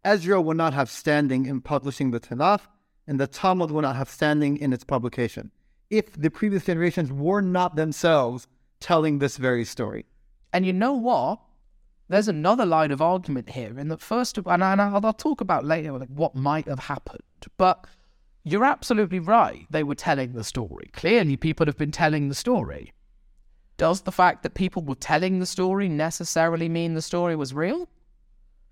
[0.04, 2.60] Ezra would not have standing in publishing the Tanakh,
[3.06, 5.50] and the Talmud would not have standing in its publication.
[5.88, 8.46] If the previous generations were not themselves
[8.80, 10.04] telling this very story.
[10.52, 11.40] And you know what?
[12.08, 13.78] There's another line of argument here.
[13.78, 16.78] In that first, and, I, and I'll, I'll talk about later like what might have
[16.78, 17.22] happened.
[17.56, 17.86] But
[18.44, 19.66] you're absolutely right.
[19.70, 20.90] They were telling the story.
[20.92, 22.92] Clearly, people have been telling the story.
[23.76, 27.88] Does the fact that people were telling the story necessarily mean the story was real?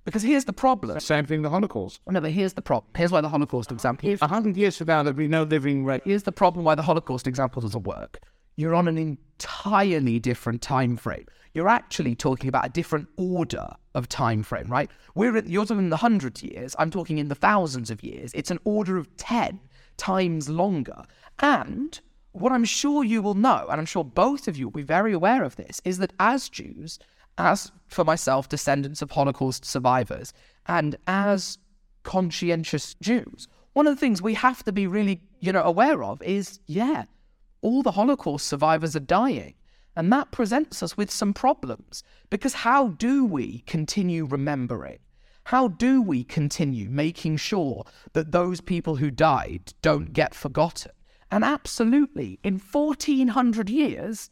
[0.05, 1.01] Because here's the problem.
[1.01, 2.01] Same thing, the Holocaust.
[2.07, 2.91] No, but here's the problem.
[2.97, 4.15] Here's why the Holocaust example.
[4.21, 6.09] A hundred years from now, there'll be no living record.
[6.09, 8.21] Here's the problem why the Holocaust example doesn't work.
[8.57, 11.27] You're on an entirely different time frame.
[11.55, 14.91] You're actually talking about a different order of time frame, right?
[15.15, 16.75] We're in, you're talking in the hundreds of years.
[16.79, 18.33] I'm talking in the thousands of years.
[18.35, 19.61] It's an order of ten
[19.97, 21.05] times longer.
[21.39, 21.99] And
[22.33, 25.13] what I'm sure you will know, and I'm sure both of you will be very
[25.13, 26.99] aware of this, is that as Jews,
[27.39, 30.33] as for myself, descendants of Holocaust survivors,
[30.67, 31.59] and as
[32.03, 36.21] conscientious Jews, one of the things we have to be really, you know, aware of
[36.23, 37.05] is, yeah,
[37.61, 39.55] all the Holocaust survivors are dying.
[39.97, 44.99] And that presents us with some problems because how do we continue remembering?
[45.45, 47.85] How do we continue making sure
[48.15, 50.93] that those people who died don't get forgotten?
[51.31, 54.31] And absolutely, in 1400 years,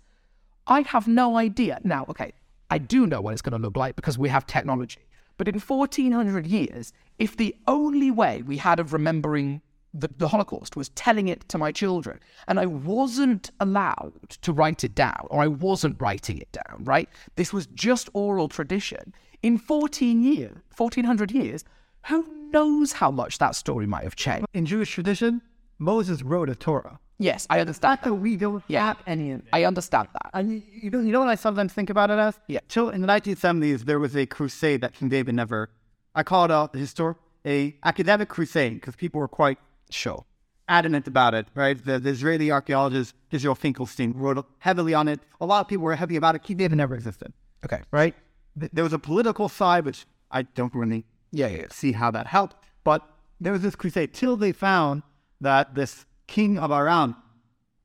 [0.67, 1.81] I have no idea.
[1.85, 2.33] Now, okay,
[2.71, 5.01] I do know what it's going to look like because we have technology.
[5.37, 9.61] But in 1400 years, if the only way we had of remembering
[9.95, 12.19] the, the Holocaust was telling it to my children,
[12.49, 14.13] and I wasn't allowed
[14.43, 17.09] to write it down, or I wasn't writing it down, right?
[17.37, 19.13] This was just oral tradition.
[19.43, 21.65] In 14 years, 1400 years,
[22.07, 24.47] who knows how much that story might have changed?
[24.55, 25.43] In Jewish tradition,
[25.79, 26.99] Moses wrote a Torah.
[27.19, 28.01] Yes, I understand.
[28.03, 28.87] That we don't Yeah.
[28.87, 29.41] have any.
[29.53, 30.31] I understand that.
[30.35, 32.41] And you know, you know what I sometimes think about it as?
[32.49, 32.61] Yeah.
[32.69, 35.71] So in the 1970s, there was a crusade that King David never.
[36.15, 37.17] I call it a histor,
[37.47, 39.59] a academic crusade because people were quite
[39.93, 40.25] Sure.
[40.69, 41.47] adamant about it.
[41.55, 41.83] Right.
[41.85, 45.21] The, the Israeli archaeologist Israel Finkelstein wrote heavily on it.
[45.41, 46.43] A lot of people were heavy about it.
[46.43, 47.33] King David never existed.
[47.65, 47.81] Okay.
[47.91, 48.15] Right.
[48.59, 51.67] Th- There was a political side, which I don't really Yeah, yeah.
[51.71, 52.57] see how that helped.
[52.85, 53.01] But
[53.41, 55.03] there was this crusade till they found
[55.41, 57.17] that this king of Aram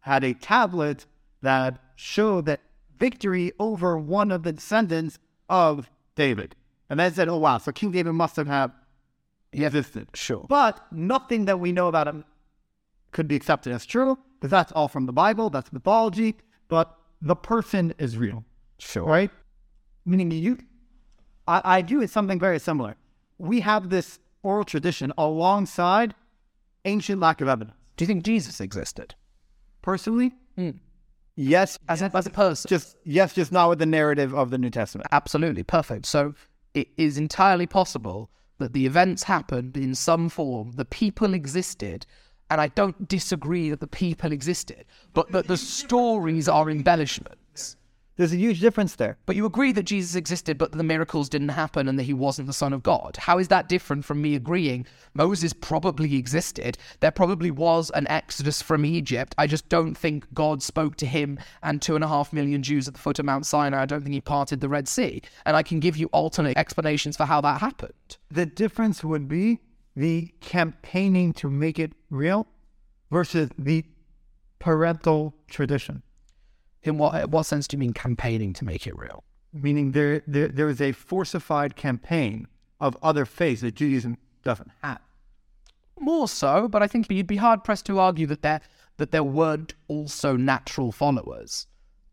[0.02, 1.06] had a tablet
[1.42, 2.62] that showed that
[2.98, 6.56] victory over one of the descendants of David.
[6.90, 8.72] And they said, oh, wow, so King David must have had
[9.54, 10.08] existed.
[10.14, 10.46] Sure.
[10.50, 12.26] But nothing that we know about him
[13.12, 16.36] could be accepted as true because that's all from the Bible, that's mythology.
[16.68, 18.44] But the person is real
[18.80, 19.04] Sure.
[19.06, 19.32] right?
[20.06, 20.58] Meaning you,
[21.48, 22.96] I, I do is something very similar.
[23.38, 26.14] We have this oral tradition alongside
[26.86, 27.76] ancient lack of evidence.
[27.96, 29.16] Do you think Jesus existed?
[29.82, 30.72] Personally, hmm.
[31.36, 32.68] yes, As, a, as a person?
[32.70, 35.08] just yes, just not with the narrative of the New Testament.
[35.12, 35.64] Absolutely.
[35.64, 36.06] Perfect.
[36.06, 36.36] So
[36.74, 38.30] it is entirely possible
[38.60, 42.06] that the events happened in some form, the people existed,
[42.50, 47.42] and I don't disagree that the people existed, but that the stories are embellishments.
[48.18, 49.18] There's a huge difference there.
[49.28, 52.48] But you agree that Jesus existed, but the miracles didn't happen and that he wasn't
[52.48, 53.16] the Son of God.
[53.18, 56.80] How is that different from me agreeing Moses probably existed?
[57.00, 59.36] There probably was an exodus from Egypt.
[59.38, 62.88] I just don't think God spoke to him and two and a half million Jews
[62.88, 63.84] at the foot of Mount Sinai.
[63.84, 65.22] I don't think he parted the Red Sea.
[65.46, 68.18] And I can give you alternate explanations for how that happened.
[68.32, 69.60] The difference would be
[69.96, 72.48] the campaigning to make it real
[73.12, 73.86] versus the
[74.60, 76.02] parental tradition.
[76.88, 79.24] In what, what sense do you mean campaigning to make it real?
[79.54, 82.48] Meaning there, there, there is a forcified campaign
[82.80, 85.00] of other faiths that Judaism doesn't have.
[86.00, 88.62] More so, but I think you'd be hard pressed to argue that there
[88.98, 91.68] that there weren't also natural followers.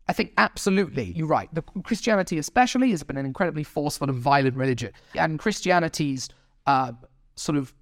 [0.07, 1.49] I think absolutely you're right.
[1.53, 6.29] The Christianity, especially, has been an incredibly forceful and violent religion, and Christianity's
[6.67, 6.91] uh,
[7.35, 7.73] sort of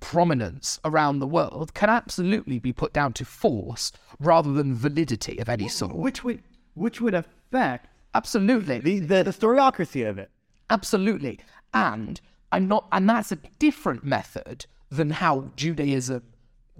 [0.00, 5.48] prominence around the world can absolutely be put down to force rather than validity of
[5.48, 5.94] any sort.
[5.96, 6.42] which would
[6.74, 8.78] which would affect Absolutely.
[8.78, 10.30] the, the, the historiography of it.
[10.70, 11.40] Absolutely.
[11.72, 12.20] And
[12.52, 16.22] I'm not and that's a different method than how Judaism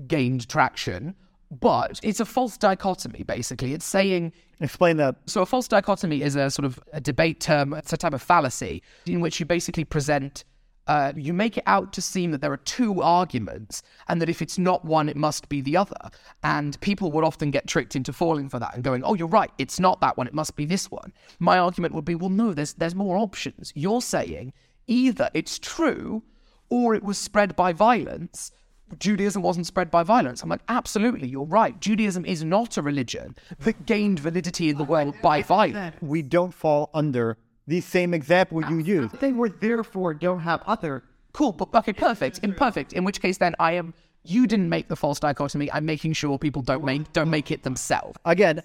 [0.07, 1.15] gained traction,
[1.51, 3.75] but it's a false dichotomy basically.
[3.75, 5.17] It's saying Explain that.
[5.27, 8.23] so a false dichotomy is a sort of a debate term, it's a type of
[8.23, 10.45] fallacy in which you basically present
[10.87, 14.43] uh, you make it out to seem that there are two arguments, and that if
[14.43, 15.97] it's not one, it must be the other.
[16.43, 19.51] And people would often get tricked into falling for that and going, "Oh, you're right,
[19.59, 22.53] it's not that one; it must be this one." My argument would be, "Well, no,
[22.53, 23.73] there's there's more options.
[23.75, 24.53] You're saying
[24.87, 26.23] either it's true,
[26.69, 28.53] or it was spread by violence."
[28.99, 30.43] Judaism wasn't spread by violence.
[30.43, 31.81] I'm like, absolutely, you're right.
[31.81, 35.97] Judaism is not a religion that gained validity in the world by violence.
[36.03, 39.11] We don't fall under the same example you use.
[39.21, 41.05] They were therefore don't have other.
[41.33, 42.41] Cool, but okay, perfect.
[42.43, 42.93] Imperfect.
[42.93, 43.95] In which case, then I am.
[44.23, 45.71] You didn't make the false dichotomy.
[45.73, 48.17] I'm making sure people don't make don't make it themselves.
[48.25, 48.63] Again,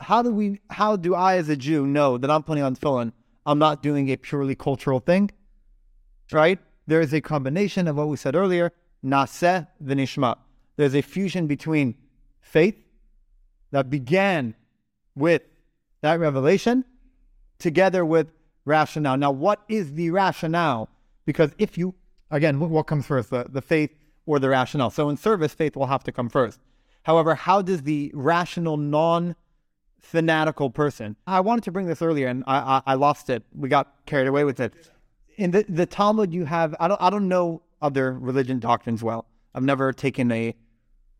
[0.00, 3.12] how do we how do I as a Jew know that I'm putting on tefillin?
[3.44, 5.30] I'm not doing a purely cultural thing,
[6.30, 6.58] right?
[6.86, 8.72] There is a combination of what we said earlier,
[9.04, 10.36] naseh v'nishma.
[10.76, 11.96] There's a fusion between
[12.40, 12.76] faith
[13.70, 14.54] that began
[15.14, 15.42] with
[16.02, 16.84] that revelation
[17.58, 18.28] together with
[18.64, 19.16] rationale.
[19.16, 20.88] Now, what is the rationale?
[21.24, 21.94] Because if you,
[22.30, 23.90] again, what comes first, the, the faith
[24.26, 24.90] or the rationale?
[24.90, 26.60] So in service, faith will have to come first.
[27.04, 29.34] However, how does the rational, non
[30.02, 33.44] fanatical person, I wanted to bring this earlier and I, I, I lost it.
[33.54, 34.74] We got carried away with it.
[35.36, 39.26] In the, the Talmud, you have, I don't, I don't know other religion doctrines well.
[39.54, 40.54] I've never taken a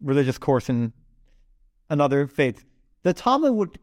[0.00, 0.92] religious course in
[1.88, 2.64] another faith.
[3.02, 3.78] The Talmud would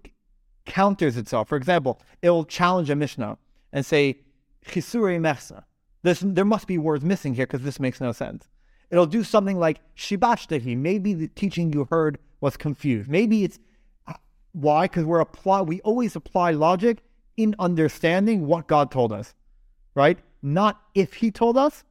[0.66, 1.48] counters itself.
[1.48, 3.38] For example, it will challenge a Mishnah
[3.72, 4.20] and say,
[4.66, 5.64] Chisuri mechsa.
[6.02, 8.48] There must be words missing here because this makes no sense.
[8.90, 10.78] It'll do something like shibashtahi.
[10.78, 13.10] Maybe the teaching you heard was confused.
[13.10, 13.60] Maybe it's
[14.08, 14.14] uh,
[14.54, 14.86] why?
[14.86, 15.62] Because we're apply.
[15.62, 17.00] We always apply logic
[17.38, 19.34] in understanding what God told us,
[19.94, 20.18] right?
[20.42, 21.84] Not if He told us,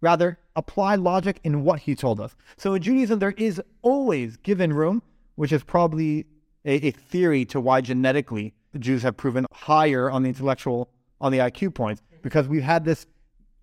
[0.00, 2.36] rather apply logic in what He told us.
[2.56, 5.02] So in Judaism, there is always given room,
[5.36, 6.26] which is probably
[6.64, 10.90] a, a theory to why genetically the Jews have proven higher on the intellectual
[11.20, 12.22] on the IQ points mm-hmm.
[12.22, 13.06] because we've had this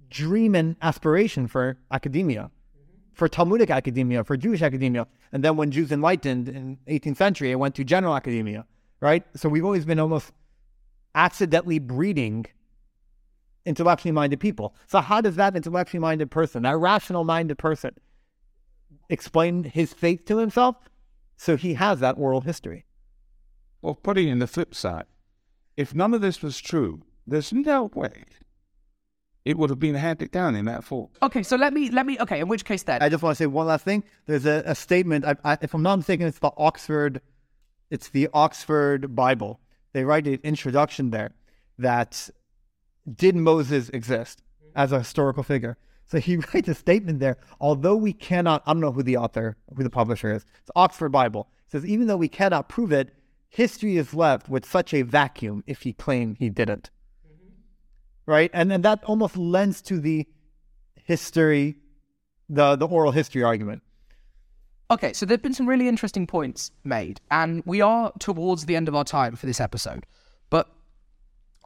[0.10, 2.95] dream and aspiration for academia, mm-hmm.
[3.14, 5.08] for Talmudic academia, for Jewish academia.
[5.32, 8.66] And then when Jews enlightened in 18th century, it went to general academia,
[8.99, 9.24] right?
[9.36, 10.32] So we've always been almost
[11.16, 12.45] accidentally breeding
[13.66, 14.76] intellectually minded people.
[14.88, 17.91] So how does that intellectually minded person, that rational minded person,
[19.10, 20.76] explain his faith to himself?
[21.38, 22.86] So he has that oral history.
[23.82, 25.06] Well, putting in the flip side,
[25.76, 28.26] if none of this was true, there's no way
[29.45, 31.09] it would have been handed down in that form.
[31.21, 32.17] Okay, so let me let me.
[32.19, 33.01] Okay, in which case then?
[33.01, 34.03] I just want to say one last thing.
[34.26, 35.26] There's a, a statement.
[35.26, 37.21] I, I, if I'm not mistaken, it's the Oxford.
[37.89, 39.59] It's the Oxford Bible.
[39.91, 41.32] They write an introduction there
[41.78, 42.30] that
[43.15, 44.41] did Moses exist
[44.76, 45.78] as a historical figure?
[46.05, 47.38] So he writes a statement there.
[47.59, 50.45] Although we cannot, I don't know who the author, who the publisher is.
[50.61, 51.49] It's Oxford Bible.
[51.67, 53.13] It says even though we cannot prove it,
[53.49, 56.89] history is left with such a vacuum if he claimed he didn't.
[58.26, 58.49] Right?
[58.53, 60.28] And then that almost lends to the
[60.95, 61.76] history,
[62.49, 63.84] the, the oral history argument.
[64.91, 68.76] Okay, so there have been some really interesting points made, and we are towards the
[68.76, 70.05] end of our time for this episode.
[70.49, 70.69] But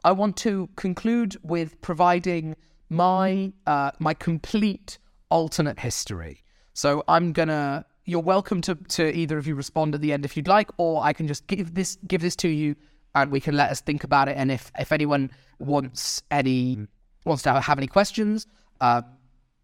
[0.02, 2.56] I want to conclude with providing
[2.88, 4.98] my uh, my complete
[5.30, 6.42] alternate history.
[6.72, 10.34] So I'm gonna you're welcome to, to either of you respond at the end if
[10.34, 12.76] you'd like, or I can just give this give this to you
[13.14, 14.36] and we can let us think about it.
[14.36, 16.88] And if if anyone wants any mm.
[17.24, 18.46] wants to have any questions,
[18.80, 19.02] uh,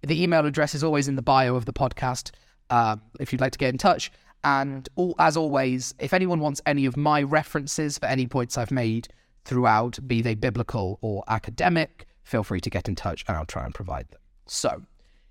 [0.03, 2.30] the email address is always in the bio of the podcast.
[2.70, 4.11] Uh, if you'd like to get in touch,
[4.42, 8.70] and all, as always, if anyone wants any of my references for any points I've
[8.70, 9.09] made
[9.45, 13.64] throughout, be they biblical or academic, feel free to get in touch and I'll try
[13.64, 14.20] and provide them.
[14.47, 14.82] So,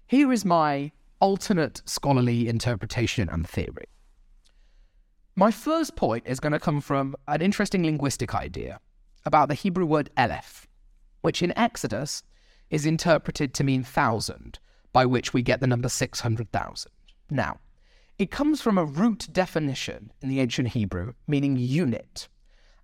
[0.08, 3.86] here is my alternate scholarly interpretation and theory.
[5.36, 8.80] My first point is going to come from an interesting linguistic idea
[9.26, 10.68] about the Hebrew word elef,
[11.22, 12.22] which in Exodus
[12.70, 14.60] is interpreted to mean thousand,
[14.92, 16.92] by which we get the number 600,000.
[17.32, 17.58] Now,
[18.20, 22.28] it comes from a root definition in the ancient Hebrew, meaning unit.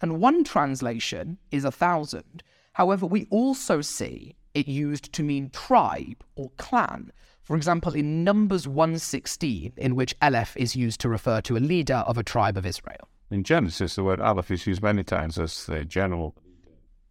[0.01, 2.41] And one translation is a thousand.
[2.73, 7.11] However, we also see it used to mean tribe or clan,
[7.49, 12.03] for example, in Numbers 116, in which Aleph is used to refer to a leader
[12.05, 13.09] of a tribe of Israel.
[13.31, 16.35] In Genesis, the word Aleph is used many times as the general.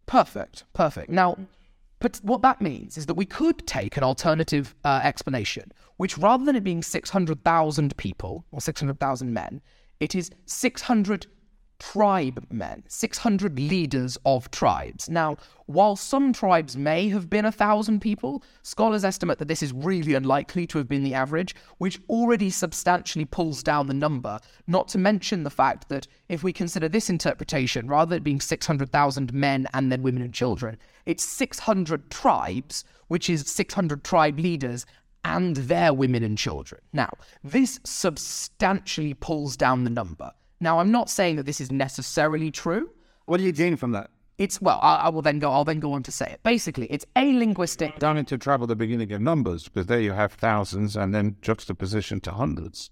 [0.05, 1.09] Perfect, perfect.
[1.09, 1.37] Now,
[1.99, 6.45] but what that means is that we could take an alternative uh, explanation, which rather
[6.45, 9.59] than it being 600,000 people or 600,000 men,
[9.99, 11.27] it is 600
[11.79, 15.09] tribe men, 600 leaders of tribes.
[15.09, 19.73] Now, while some tribes may have been a thousand people, scholars estimate that this is
[19.73, 24.87] really unlikely to have been the average, which already substantially pulls down the number, not
[24.89, 29.67] to mention the fact that if we consider this interpretation, rather than being 600,000 men
[29.73, 34.85] and then women and children, it's 600 tribes, which is 600 tribe leaders
[35.25, 36.81] and their women and children.
[36.93, 37.09] Now,
[37.43, 40.31] this substantially pulls down the number.
[40.59, 42.89] Now, I'm not saying that this is necessarily true.
[43.25, 44.09] What do you gain from that?
[44.37, 45.51] It's well, I, I, will then go.
[45.51, 46.41] I'll then go on to say it.
[46.43, 47.99] Basically, it's a linguistic.
[47.99, 52.21] Down into trouble the beginning of numbers because there you have thousands and then juxtaposition
[52.21, 52.89] to hundreds,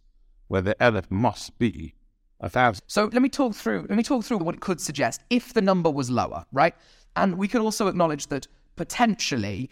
[0.50, 1.96] where the elef must be
[2.42, 2.84] a thousand.
[2.88, 3.86] So let me talk through.
[3.88, 6.76] Let me talk through what it could suggest if the number was lower, right?
[7.16, 9.70] And we could also acknowledge that potentially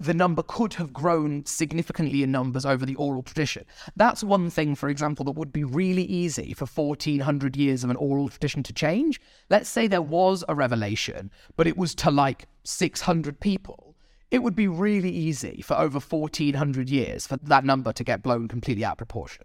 [0.00, 3.64] the number could have grown significantly in numbers over the oral tradition.
[3.96, 7.96] That's one thing, for example, that would be really easy for 1400 years of an
[7.96, 9.20] oral tradition to change.
[9.50, 13.94] Let's say there was a revelation, but it was to like 600 people.
[14.30, 18.46] It would be really easy for over 1400 years for that number to get blown
[18.46, 19.44] completely out of proportion.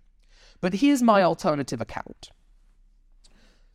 [0.62, 2.32] But here's my alternative account.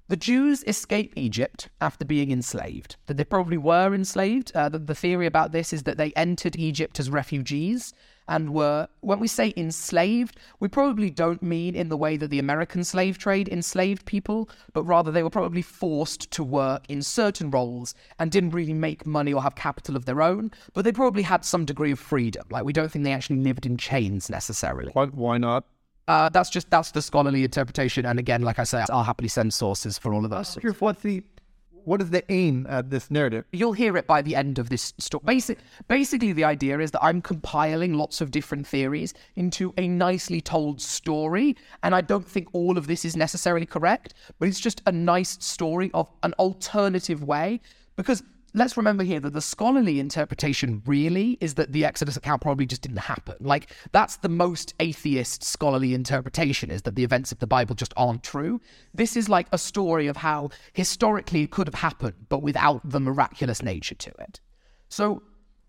[0.09, 2.97] The Jews escape Egypt after being enslaved.
[3.07, 4.51] That they probably were enslaved.
[4.55, 7.93] Uh, the, the, theory about this is that they entered Egypt as refugees
[8.27, 12.39] and were, when we say enslaved, we probably don't mean in the way that the
[12.39, 17.51] American slave trade enslaved people, but rather they were probably forced to work in certain
[17.51, 21.23] roles and didn't really make money or have capital of their own, but they probably
[21.23, 22.47] had some degree of freedom.
[22.51, 24.91] Like, we don't think they actually lived in chains necessarily.
[24.93, 25.65] Why, why not?
[26.09, 29.53] Uh, that's just that's the scholarly interpretation, and again, like I say, I'll happily send
[29.53, 30.57] sources for all of us.
[30.79, 31.23] What's the
[31.85, 33.45] what is the aim at this narrative?
[33.53, 35.23] You'll hear it by the end of this story.
[35.25, 40.41] Basic, basically, the idea is that I'm compiling lots of different theories into a nicely
[40.41, 44.83] told story, and I don't think all of this is necessarily correct, but it's just
[44.87, 47.61] a nice story of an alternative way
[47.97, 48.23] because
[48.55, 52.83] let's remember here that the scholarly interpretation really is that the Exodus account probably just
[52.83, 53.37] didn't happen.
[53.41, 57.95] Like that's the most atheist scholarly interpretation is that the events of the Bible just
[57.97, 58.61] aren't true.
[58.95, 63.01] This is like a story of how historically it could have happened, but without the
[63.01, 64.41] miraculous nature to it.
[64.89, 65.23] So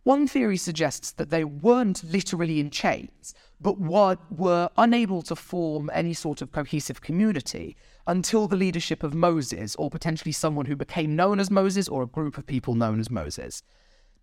[0.03, 5.89] one theory suggests that they weren't literally in chains, but were, were unable to form
[5.93, 7.75] any sort of cohesive community
[8.09, 12.07] until the leadership of Moses, or potentially someone who became known as Moses, or a
[12.07, 13.61] group of people known as Moses.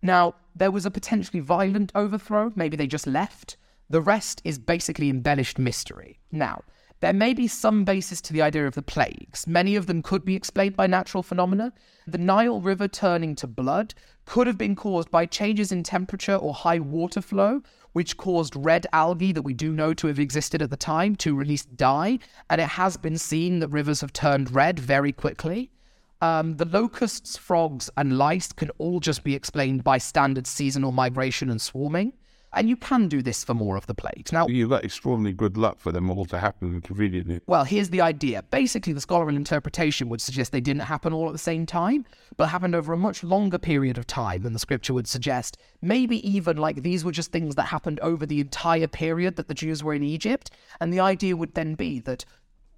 [0.01, 3.55] Now, there was a potentially violent overthrow, maybe they just left.
[3.89, 6.19] The rest is basically embellished mystery.
[6.33, 6.63] Now,
[6.99, 9.45] there may be some basis to the idea of the plagues.
[9.45, 11.73] Many of them could be explained by natural phenomena.
[12.07, 13.93] The Nile River turning to blood
[14.25, 17.61] could have been caused by changes in temperature or high water flow,
[17.93, 21.35] which caused red algae that we do know to have existed at the time to
[21.35, 22.19] release dye.
[22.49, 25.71] And it has been seen that rivers have turned red very quickly.
[26.19, 31.49] Um, the locusts, frogs, and lice can all just be explained by standard seasonal migration
[31.51, 32.13] and swarming.
[32.57, 34.31] And you can do this for more of the plagues.
[34.31, 37.39] Now, you've got extraordinarily good luck for them all to happen conveniently.
[37.45, 38.41] Well, here's the idea.
[38.49, 42.03] Basically, the scholarly interpretation would suggest they didn't happen all at the same time,
[42.35, 45.57] but happened over a much longer period of time than the scripture would suggest.
[45.83, 49.53] Maybe even like these were just things that happened over the entire period that the
[49.53, 50.49] Jews were in Egypt.
[50.81, 52.25] And the idea would then be that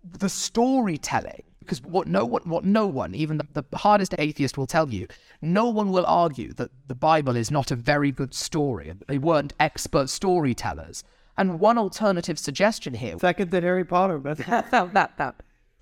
[0.04, 4.66] the storytelling because what no one, what no one, even the, the, hardest atheist will
[4.66, 5.08] tell you,
[5.40, 9.20] no one will argue that the Bible is not a very good story and they
[9.20, 11.04] weren't expert storytellers.
[11.38, 14.18] And one alternative suggestion here, second to Harry Potter,
[14.72, 15.36] that, that, that,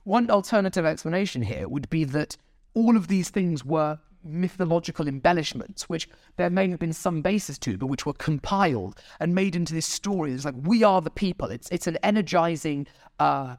[0.04, 2.36] one alternative explanation here would be that
[2.74, 7.78] all of these things were mythological embellishments, which there may have been some basis to,
[7.78, 10.34] but which were compiled and made into this story.
[10.34, 11.50] It's like we are the people.
[11.50, 12.88] It's it's an energizing
[13.20, 13.56] uh,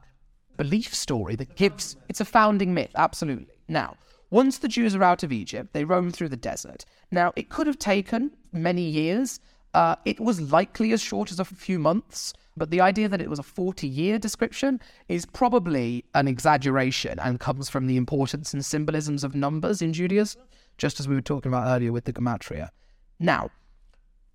[0.59, 3.55] belief story that gives it's a founding myth, absolutely.
[3.69, 3.95] Now,
[4.29, 6.85] once the Jews are out of Egypt, they roam through the desert.
[7.11, 9.39] Now, it could have taken many years.
[9.73, 13.29] Uh, it was likely as short as a few months, but the idea that it
[13.29, 18.65] was a 40 year description is probably an exaggeration and comes from the importance and
[18.65, 20.41] symbolisms of numbers in Judaism,
[20.77, 22.69] just as we were talking about earlier with the Gematria.
[23.17, 23.49] Now,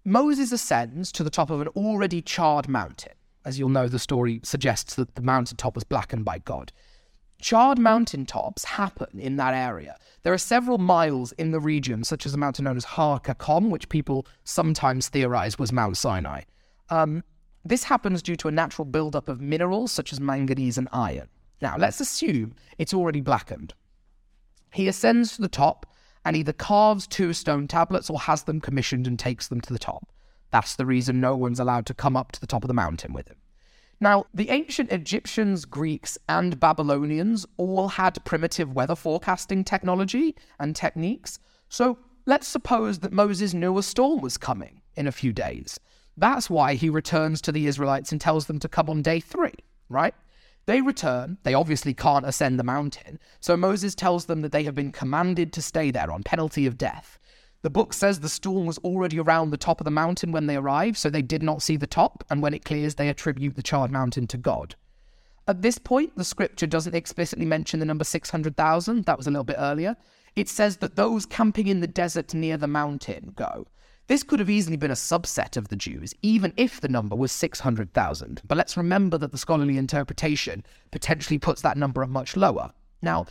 [0.06, 3.12] Moses ascends to the top of an already charred mountain.
[3.44, 6.72] As you'll know, the story suggests that the mountaintop was blackened by God.
[7.40, 9.96] Charred mountaintops happen in that area.
[10.22, 13.68] There are several miles in the region, such as a mountain known as Har Karkom,
[13.68, 16.42] which people sometimes theorize was Mount Sinai.
[16.88, 17.22] Um,
[17.64, 21.28] this happens due to a natural buildup of minerals such as manganese and iron.
[21.60, 23.74] Now, let's assume it's already blackened.
[24.72, 25.86] He ascends to the top
[26.24, 29.78] and either carves two stone tablets or has them commissioned and takes them to the
[29.78, 30.08] top.
[30.54, 33.12] That's the reason no one's allowed to come up to the top of the mountain
[33.12, 33.38] with him.
[33.98, 41.40] Now, the ancient Egyptians, Greeks, and Babylonians all had primitive weather forecasting technology and techniques.
[41.68, 45.80] So let's suppose that Moses knew a storm was coming in a few days.
[46.16, 49.54] That's why he returns to the Israelites and tells them to come on day three,
[49.88, 50.14] right?
[50.66, 51.38] They return.
[51.42, 53.18] They obviously can't ascend the mountain.
[53.40, 56.78] So Moses tells them that they have been commanded to stay there on penalty of
[56.78, 57.18] death.
[57.64, 60.56] The book says the storm was already around the top of the mountain when they
[60.56, 63.62] arrived, so they did not see the top, and when it clears, they attribute the
[63.62, 64.74] charred mountain to God.
[65.48, 69.44] At this point, the scripture doesn't explicitly mention the number 600,000, that was a little
[69.44, 69.96] bit earlier.
[70.36, 73.66] It says that those camping in the desert near the mountain go.
[74.08, 77.32] This could have easily been a subset of the Jews, even if the number was
[77.32, 78.42] 600,000.
[78.46, 82.72] But let's remember that the scholarly interpretation potentially puts that number much lower.
[83.00, 83.24] Now,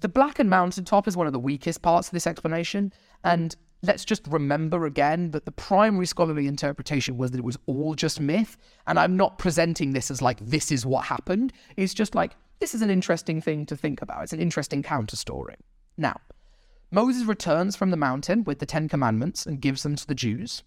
[0.00, 2.92] the blackened mountaintop is one of the weakest parts of this explanation,
[3.24, 7.94] and let's just remember again that the primary scholarly interpretation was that it was all
[7.94, 8.56] just myth.
[8.86, 11.52] And I'm not presenting this as like, this is what happened.
[11.76, 14.22] It's just like, this is an interesting thing to think about.
[14.22, 15.56] It's an interesting counter story.
[15.96, 16.16] Now,
[16.92, 20.62] Moses returns from the mountain with the Ten Commandments and gives them to the Jews.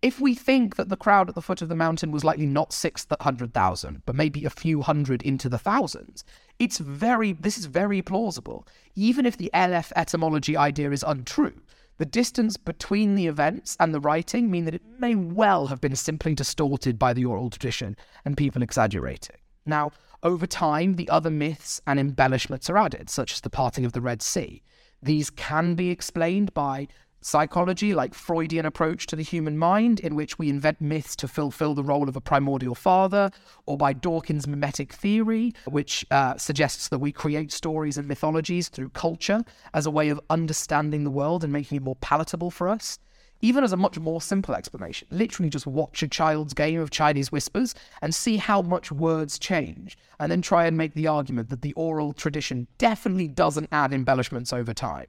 [0.00, 2.72] If we think that the crowd at the foot of the mountain was likely not
[2.72, 6.24] 600,000, but maybe a few hundred into the thousands,
[6.60, 8.64] it's very, this is very plausible.
[8.94, 11.60] Even if the elef etymology idea is untrue,
[11.96, 15.96] the distance between the events and the writing mean that it may well have been
[15.96, 19.36] simply distorted by the oral tradition and people exaggerating.
[19.66, 19.90] Now,
[20.22, 24.00] over time, the other myths and embellishments are added, such as the parting of the
[24.00, 24.62] Red Sea.
[25.02, 26.86] These can be explained by
[27.20, 31.74] psychology, like Freudian approach to the human mind, in which we invent myths to fulfill
[31.74, 33.30] the role of a primordial father,
[33.66, 38.90] or by Dawkins' memetic theory, which uh, suggests that we create stories and mythologies through
[38.90, 39.42] culture
[39.74, 42.98] as a way of understanding the world and making it more palatable for us.
[43.40, 47.30] Even as a much more simple explanation, literally just watch a child's game of Chinese
[47.30, 47.72] whispers
[48.02, 51.72] and see how much words change, and then try and make the argument that the
[51.74, 55.06] oral tradition definitely doesn't add embellishments over time.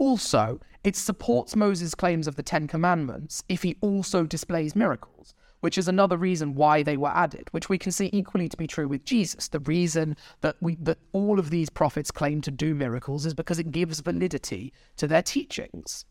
[0.00, 5.76] Also, it supports Moses' claims of the Ten Commandments if he also displays miracles, which
[5.76, 8.88] is another reason why they were added, which we can see equally to be true
[8.88, 9.48] with Jesus.
[9.48, 13.58] The reason that we that all of these prophets claim to do miracles is because
[13.58, 16.06] it gives validity to their teachings.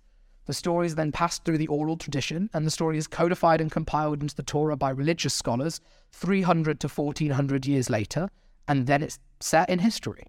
[0.45, 3.71] The story is then passed through the oral tradition, and the story is codified and
[3.71, 8.29] compiled into the Torah by religious scholars 300 to 1400 years later,
[8.67, 10.27] and then it's set in history.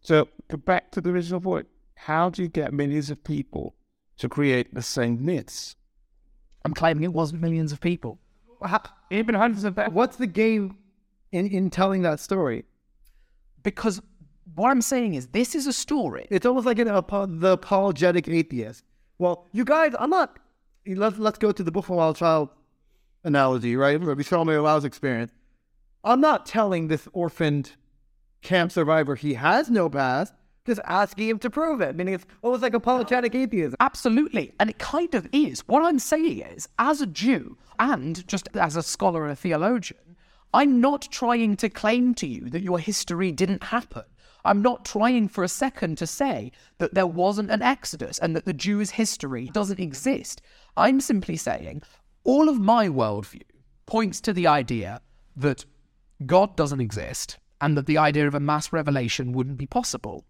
[0.00, 3.74] So, go back to the original point how do you get millions of people
[4.18, 5.76] to create the same myths?
[6.64, 8.18] I'm claiming it wasn't millions of people.
[8.62, 9.92] How, even hundreds of that.
[9.92, 10.76] What's the game
[11.32, 12.64] in, in telling that story?
[13.62, 14.00] Because
[14.54, 16.26] what I'm saying is, this is a story.
[16.30, 18.84] It's almost like an, the apologetic atheist.
[19.18, 20.38] Well, you guys, I'm not.
[20.86, 22.50] Let's let's go to the Buchenwald Child
[23.24, 24.00] analogy, right?
[24.00, 25.32] Rabbi Shlomo Lau's experience.
[26.04, 27.72] I'm not telling this orphaned
[28.42, 30.32] camp survivor he has no past
[30.66, 31.96] just asking him to prove it.
[31.96, 33.76] Meaning it's almost like apologetic atheism.
[33.80, 34.52] Absolutely.
[34.60, 35.60] And it kind of is.
[35.66, 40.16] What I'm saying is, as a Jew and just as a scholar and a theologian,
[40.52, 44.04] I'm not trying to claim to you that your history didn't happen.
[44.44, 48.44] I'm not trying for a second to say that there wasn't an Exodus and that
[48.44, 50.40] the Jews' history doesn't exist.
[50.76, 51.82] I'm simply saying
[52.22, 53.42] all of my worldview
[53.86, 55.00] points to the idea
[55.34, 55.64] that
[56.24, 60.24] God doesn't exist and that the idea of a mass revelation wouldn't be possible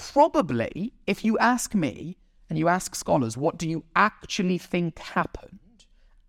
[0.00, 2.16] probably, if you ask me
[2.48, 5.58] and you ask scholars, what do you actually think happened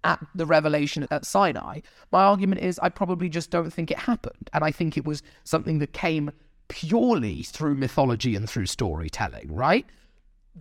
[0.04, 1.82] at the revelation at Sinai?
[2.12, 4.50] My argument is I probably just don't think it happened.
[4.54, 6.32] And I think it was something that came
[6.68, 9.86] purely through mythology and through storytelling, right?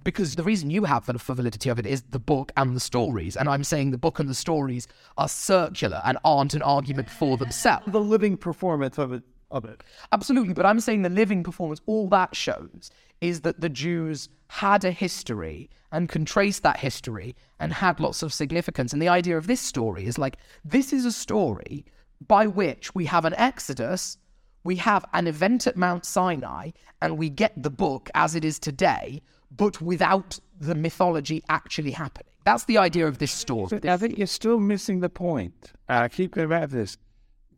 [0.05, 3.37] Because the reason you have for validity of it is the book and the stories.
[3.37, 4.87] And I'm saying the book and the stories
[5.19, 7.87] are circular and aren't an argument for themselves.
[7.87, 9.83] The living performance of it of it.
[10.13, 12.91] Absolutely, but I'm saying the living performance, all that shows
[13.21, 18.23] is that the Jews had a history and can trace that history and had lots
[18.23, 18.93] of significance.
[18.93, 21.85] And the idea of this story is like this is a story
[22.27, 24.19] by which we have an exodus,
[24.65, 26.71] we have an event at Mount Sinai,
[27.01, 32.33] and we get the book as it is today, but without the mythology actually happening.
[32.45, 33.81] That's the idea of this story.
[33.85, 35.73] I think you're still missing the point.
[35.89, 36.97] I uh, keep going back to this.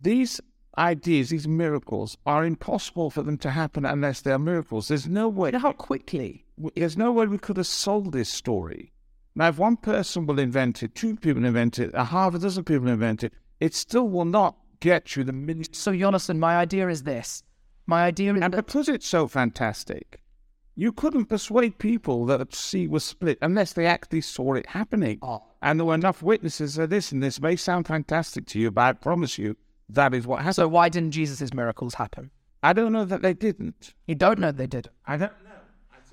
[0.00, 0.40] These
[0.78, 4.88] ideas, these miracles, are impossible for them to happen unless they are miracles.
[4.88, 5.52] There's no way.
[5.52, 6.44] How quickly?
[6.74, 8.92] There's no way we could have sold this story.
[9.34, 12.64] Now, if one person will invent it, two people invent it, a half a dozen
[12.64, 15.70] people invent it, it still will not get you the millions.
[15.72, 17.42] So, Jonathan, my idea is this.
[17.86, 18.42] My idea is.
[18.42, 20.20] And because it's so fantastic,
[20.74, 25.18] you couldn't persuade people that the sea was split unless they actually saw it happening.
[25.22, 25.42] Oh.
[25.62, 28.82] And there were enough witnesses that this and this may sound fantastic to you, but
[28.82, 29.56] I promise you,
[29.94, 30.56] that is what happened.
[30.56, 32.30] So why didn't Jesus' miracles happen?
[32.62, 33.94] I don't know that they didn't.
[34.06, 34.88] You don't know they did.
[35.06, 35.52] I don't know.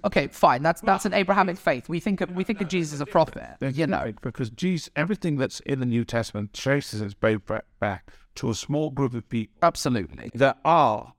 [0.06, 0.64] Okay, fine.
[0.64, 1.90] That's that's an Abrahamic faith.
[1.90, 3.58] We think of we think of Jesus as a prophet.
[3.60, 7.38] You know, because Jesus, everything that's in the New Testament traces its way
[7.80, 9.58] back to a small group of people.
[9.62, 10.32] Absolutely.
[10.34, 11.14] That are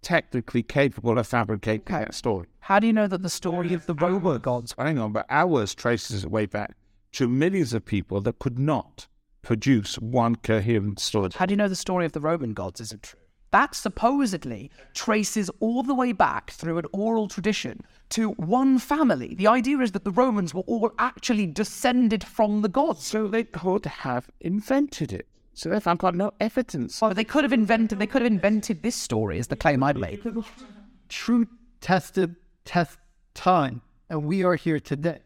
[0.00, 2.04] technically capable of fabricating okay.
[2.04, 2.48] that story.
[2.60, 4.74] How do you know that the story of the Roman gods?
[4.78, 6.74] Hang on, but ours traces its way back
[7.12, 9.06] to millions of people that could not
[9.42, 11.30] produce one coherent story.
[11.34, 13.20] How do you know the story of the Roman gods isn't true?
[13.50, 19.34] That supposedly traces all the way back through an oral tradition to one family.
[19.34, 23.04] The idea is that the Romans were all actually descended from the gods.
[23.04, 25.28] So they could have invented it.
[25.52, 27.02] So if I've got no evidence.
[27.02, 29.98] Well, they could have invented they could have invented this story is the claim I'd
[29.98, 30.22] made.
[31.10, 31.46] True
[31.82, 32.98] tested test
[33.34, 33.82] time.
[34.08, 35.20] And we are here today.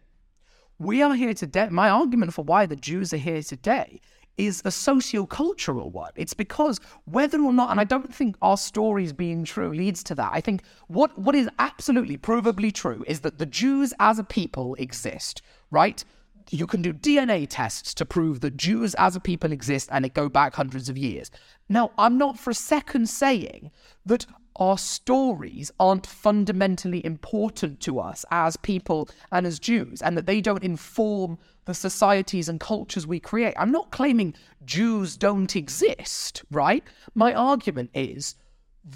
[0.78, 1.69] We are here today.
[1.70, 3.98] My argument for why the Jews are here today
[4.36, 6.11] is a socio-cultural one.
[6.16, 10.15] It's because whether or not, and I don't think our stories being true leads to
[10.16, 10.31] that.
[10.35, 14.74] I think what what is absolutely provably true is that the Jews as a people
[14.74, 15.40] exist,
[15.70, 16.05] right?
[16.51, 20.12] You can do DNA tests to prove that Jews as a people exist and it
[20.12, 21.31] go back hundreds of years.
[21.70, 23.70] Now, I'm not for a second saying
[24.05, 24.27] that
[24.57, 30.41] our stories aren't fundamentally important to us as people and as Jews, and that they
[30.41, 33.55] don't inform the societies and cultures we create.
[33.57, 34.35] I'm not claiming
[34.65, 36.83] Jews don't exist, right?
[37.15, 38.37] My argument is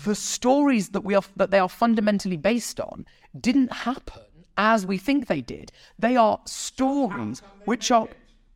[0.05, 3.05] the stories that we are that they are fundamentally based on
[3.39, 4.23] didn't happen
[4.57, 5.73] as we think they did.
[5.99, 8.09] They are stories which are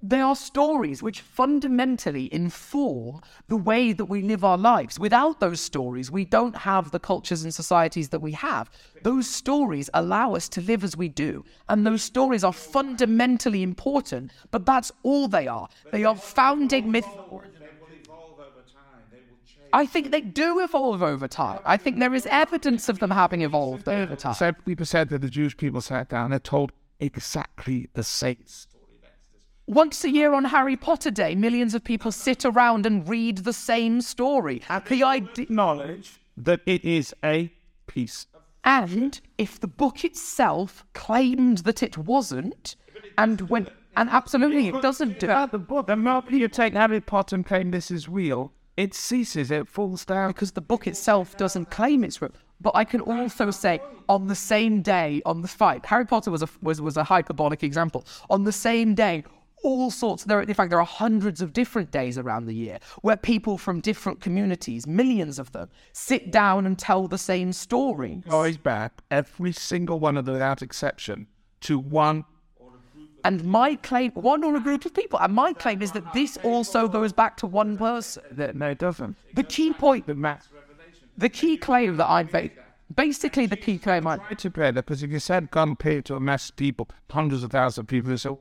[0.07, 4.99] they are stories which fundamentally inform the way that we live our lives.
[4.99, 8.71] Without those stories, we don't have the cultures and societies that we have.
[9.03, 11.43] Those stories allow us to live as we do.
[11.71, 15.69] And those stories are fundamentally important, but that's all they are.
[15.91, 17.09] They are founding myth.
[19.73, 21.61] I think they do evolve over time.
[21.65, 24.35] I think there is evidence of them having evolved over time.
[24.35, 28.37] Seventy percent of the Jewish people sat down and told exactly the same.
[29.67, 33.53] Once a year on Harry Potter Day, millions of people sit around and read the
[33.53, 34.63] same story.
[34.89, 37.51] The idea, Knowledge that it is a
[37.87, 38.27] piece.
[38.65, 42.77] and if the book itself claimed that it wasn't,
[43.17, 45.87] and when and absolutely it doesn't do the book.
[45.87, 49.51] The moment you take Harry Potter and claim this is real, it ceases.
[49.51, 50.31] It falls down.
[50.31, 52.33] because the book itself doesn't claim it's real.
[52.61, 56.43] But I can also say on the same day on the fight, Harry Potter was
[56.43, 58.05] a was was a hyperbolic example.
[58.29, 59.25] On the same day,
[59.65, 60.25] all sorts.
[60.25, 63.81] There, in fact, there are hundreds of different days around the year where people from
[63.81, 68.23] different communities, millions of them, sit down and tell the same story.
[68.29, 71.27] Goes back every single one of them without exception
[71.63, 72.25] to one.
[73.25, 76.37] And my claim, one or a group of people, and my claim is that this
[76.43, 78.23] also goes back to one person.
[78.55, 79.17] No, it doesn't.
[79.35, 80.49] The key point, The mass
[81.17, 82.59] the key claim that I make,
[82.95, 86.17] basically the key claim I to play that because if you said gun pay to
[86.17, 88.41] a mass people, hundreds of thousands of people, so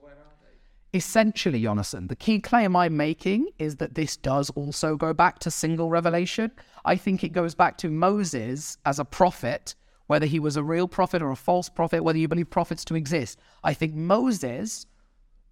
[0.93, 5.51] essentially, Jonathan, the key claim I'm making is that this does also go back to
[5.51, 6.51] single revelation.
[6.85, 9.75] I think it goes back to Moses as a prophet,
[10.07, 12.95] whether he was a real prophet or a false prophet, whether you believe prophets to
[12.95, 13.39] exist.
[13.63, 14.85] I think Moses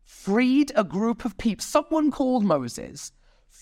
[0.04, 3.12] freed a group of people, someone called Moses,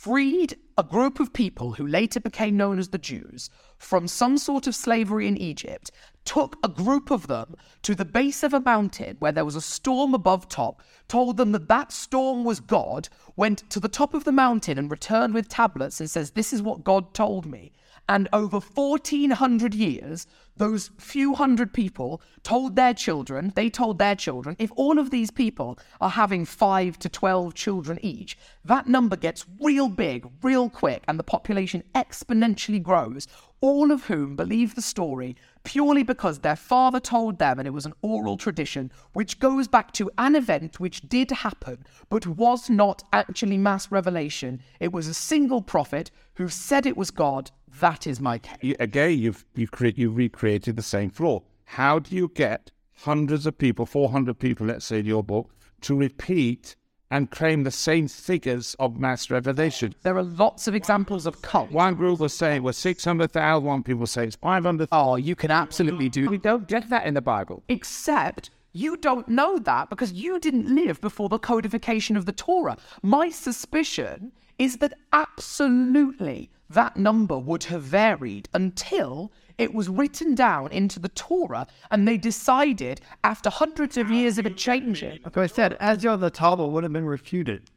[0.01, 4.65] freed a group of people who later became known as the Jews from some sort
[4.65, 5.91] of slavery in Egypt,
[6.23, 9.61] took a group of them to the base of a mountain where there was a
[9.61, 14.23] storm above top, told them that that storm was God, went to the top of
[14.23, 17.73] the mountain and returned with tablets and says, This is what God told me.
[18.09, 20.25] And over 1400 years,
[20.57, 25.29] those few hundred people told their children, they told their children, if all of these
[25.29, 31.03] people are having five to 12 children each, that number gets real big, real quick,
[31.07, 33.27] and the population exponentially grows,
[33.61, 37.85] all of whom believe the story purely because their father told them and it was
[37.85, 43.03] an oral tradition, which goes back to an event which did happen but was not
[43.13, 44.61] actually mass revelation.
[44.79, 47.51] It was a single prophet who said it was God.
[47.79, 48.75] That is my case.
[48.79, 51.41] again, you've you've, cre- you've recreated the same flaw.
[51.65, 52.71] How do you get
[53.03, 56.75] hundreds of people, 400 people, let's say in your book, to repeat
[57.11, 59.95] and claim the same figures of mass revelation?
[60.03, 61.71] There are lots of examples of cults.
[61.71, 64.89] One group will say it was 600,000, one people say it's 500,000.
[64.91, 67.63] Oh, you can absolutely do We don't get that in the Bible.
[67.69, 72.77] Except you don't know that because you didn't live before the codification of the Torah.
[73.01, 80.71] My suspicion is that absolutely that number would have varied until it was written down
[80.71, 85.19] into the Torah and they decided after hundreds of years of it changing.
[85.23, 87.69] Like I said, Ezra the Taba would have been refuted.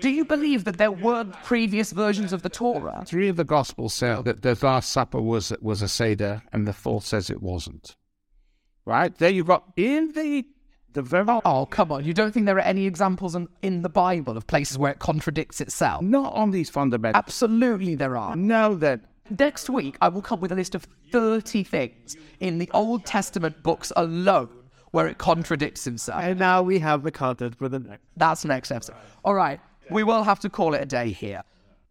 [0.00, 3.04] Do you believe that there were previous versions of the Torah?
[3.06, 6.74] Three of the Gospels say that the Last Supper was was a Seder, and the
[6.74, 7.96] fourth says it wasn't.
[8.84, 9.16] Right?
[9.16, 10.44] There you've got in the
[10.92, 12.04] the very Oh, come on.
[12.04, 14.98] You don't think there are any examples in, in the Bible of places where it
[14.98, 16.02] contradicts itself?
[16.02, 17.22] not on these fundamentals.
[17.22, 18.36] Absolutely, there are.
[18.36, 22.70] No, then Next week, I will come with a list of 30 things in the
[22.72, 24.48] Old Testament books alone
[24.90, 26.22] where it contradicts himself.
[26.22, 28.02] And now we have the content for the next.
[28.16, 28.96] That's next episode.
[29.24, 29.60] All right,
[29.90, 31.42] we will have to call it a day here.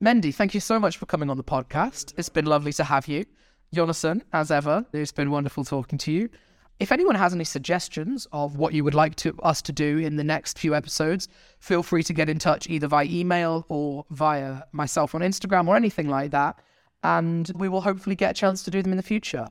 [0.03, 2.14] Mendy, thank you so much for coming on the podcast.
[2.18, 3.26] It's been lovely to have you.
[3.73, 6.30] Jonathan, as ever, it's been wonderful talking to you.
[6.80, 10.15] If anyone has any suggestions of what you would like to us to do in
[10.15, 11.27] the next few episodes,
[11.59, 15.76] feel free to get in touch either via email or via myself on Instagram or
[15.76, 16.59] anything like that.
[17.03, 19.48] And we will hopefully get a chance to do them in the future.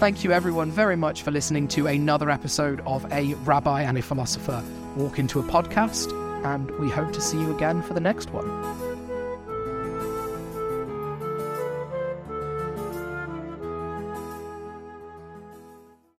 [0.00, 4.02] thank you everyone very much for listening to another episode of A Rabbi and a
[4.02, 4.64] Philosopher
[4.96, 6.10] Walk into a Podcast,
[6.42, 8.89] and we hope to see you again for the next one.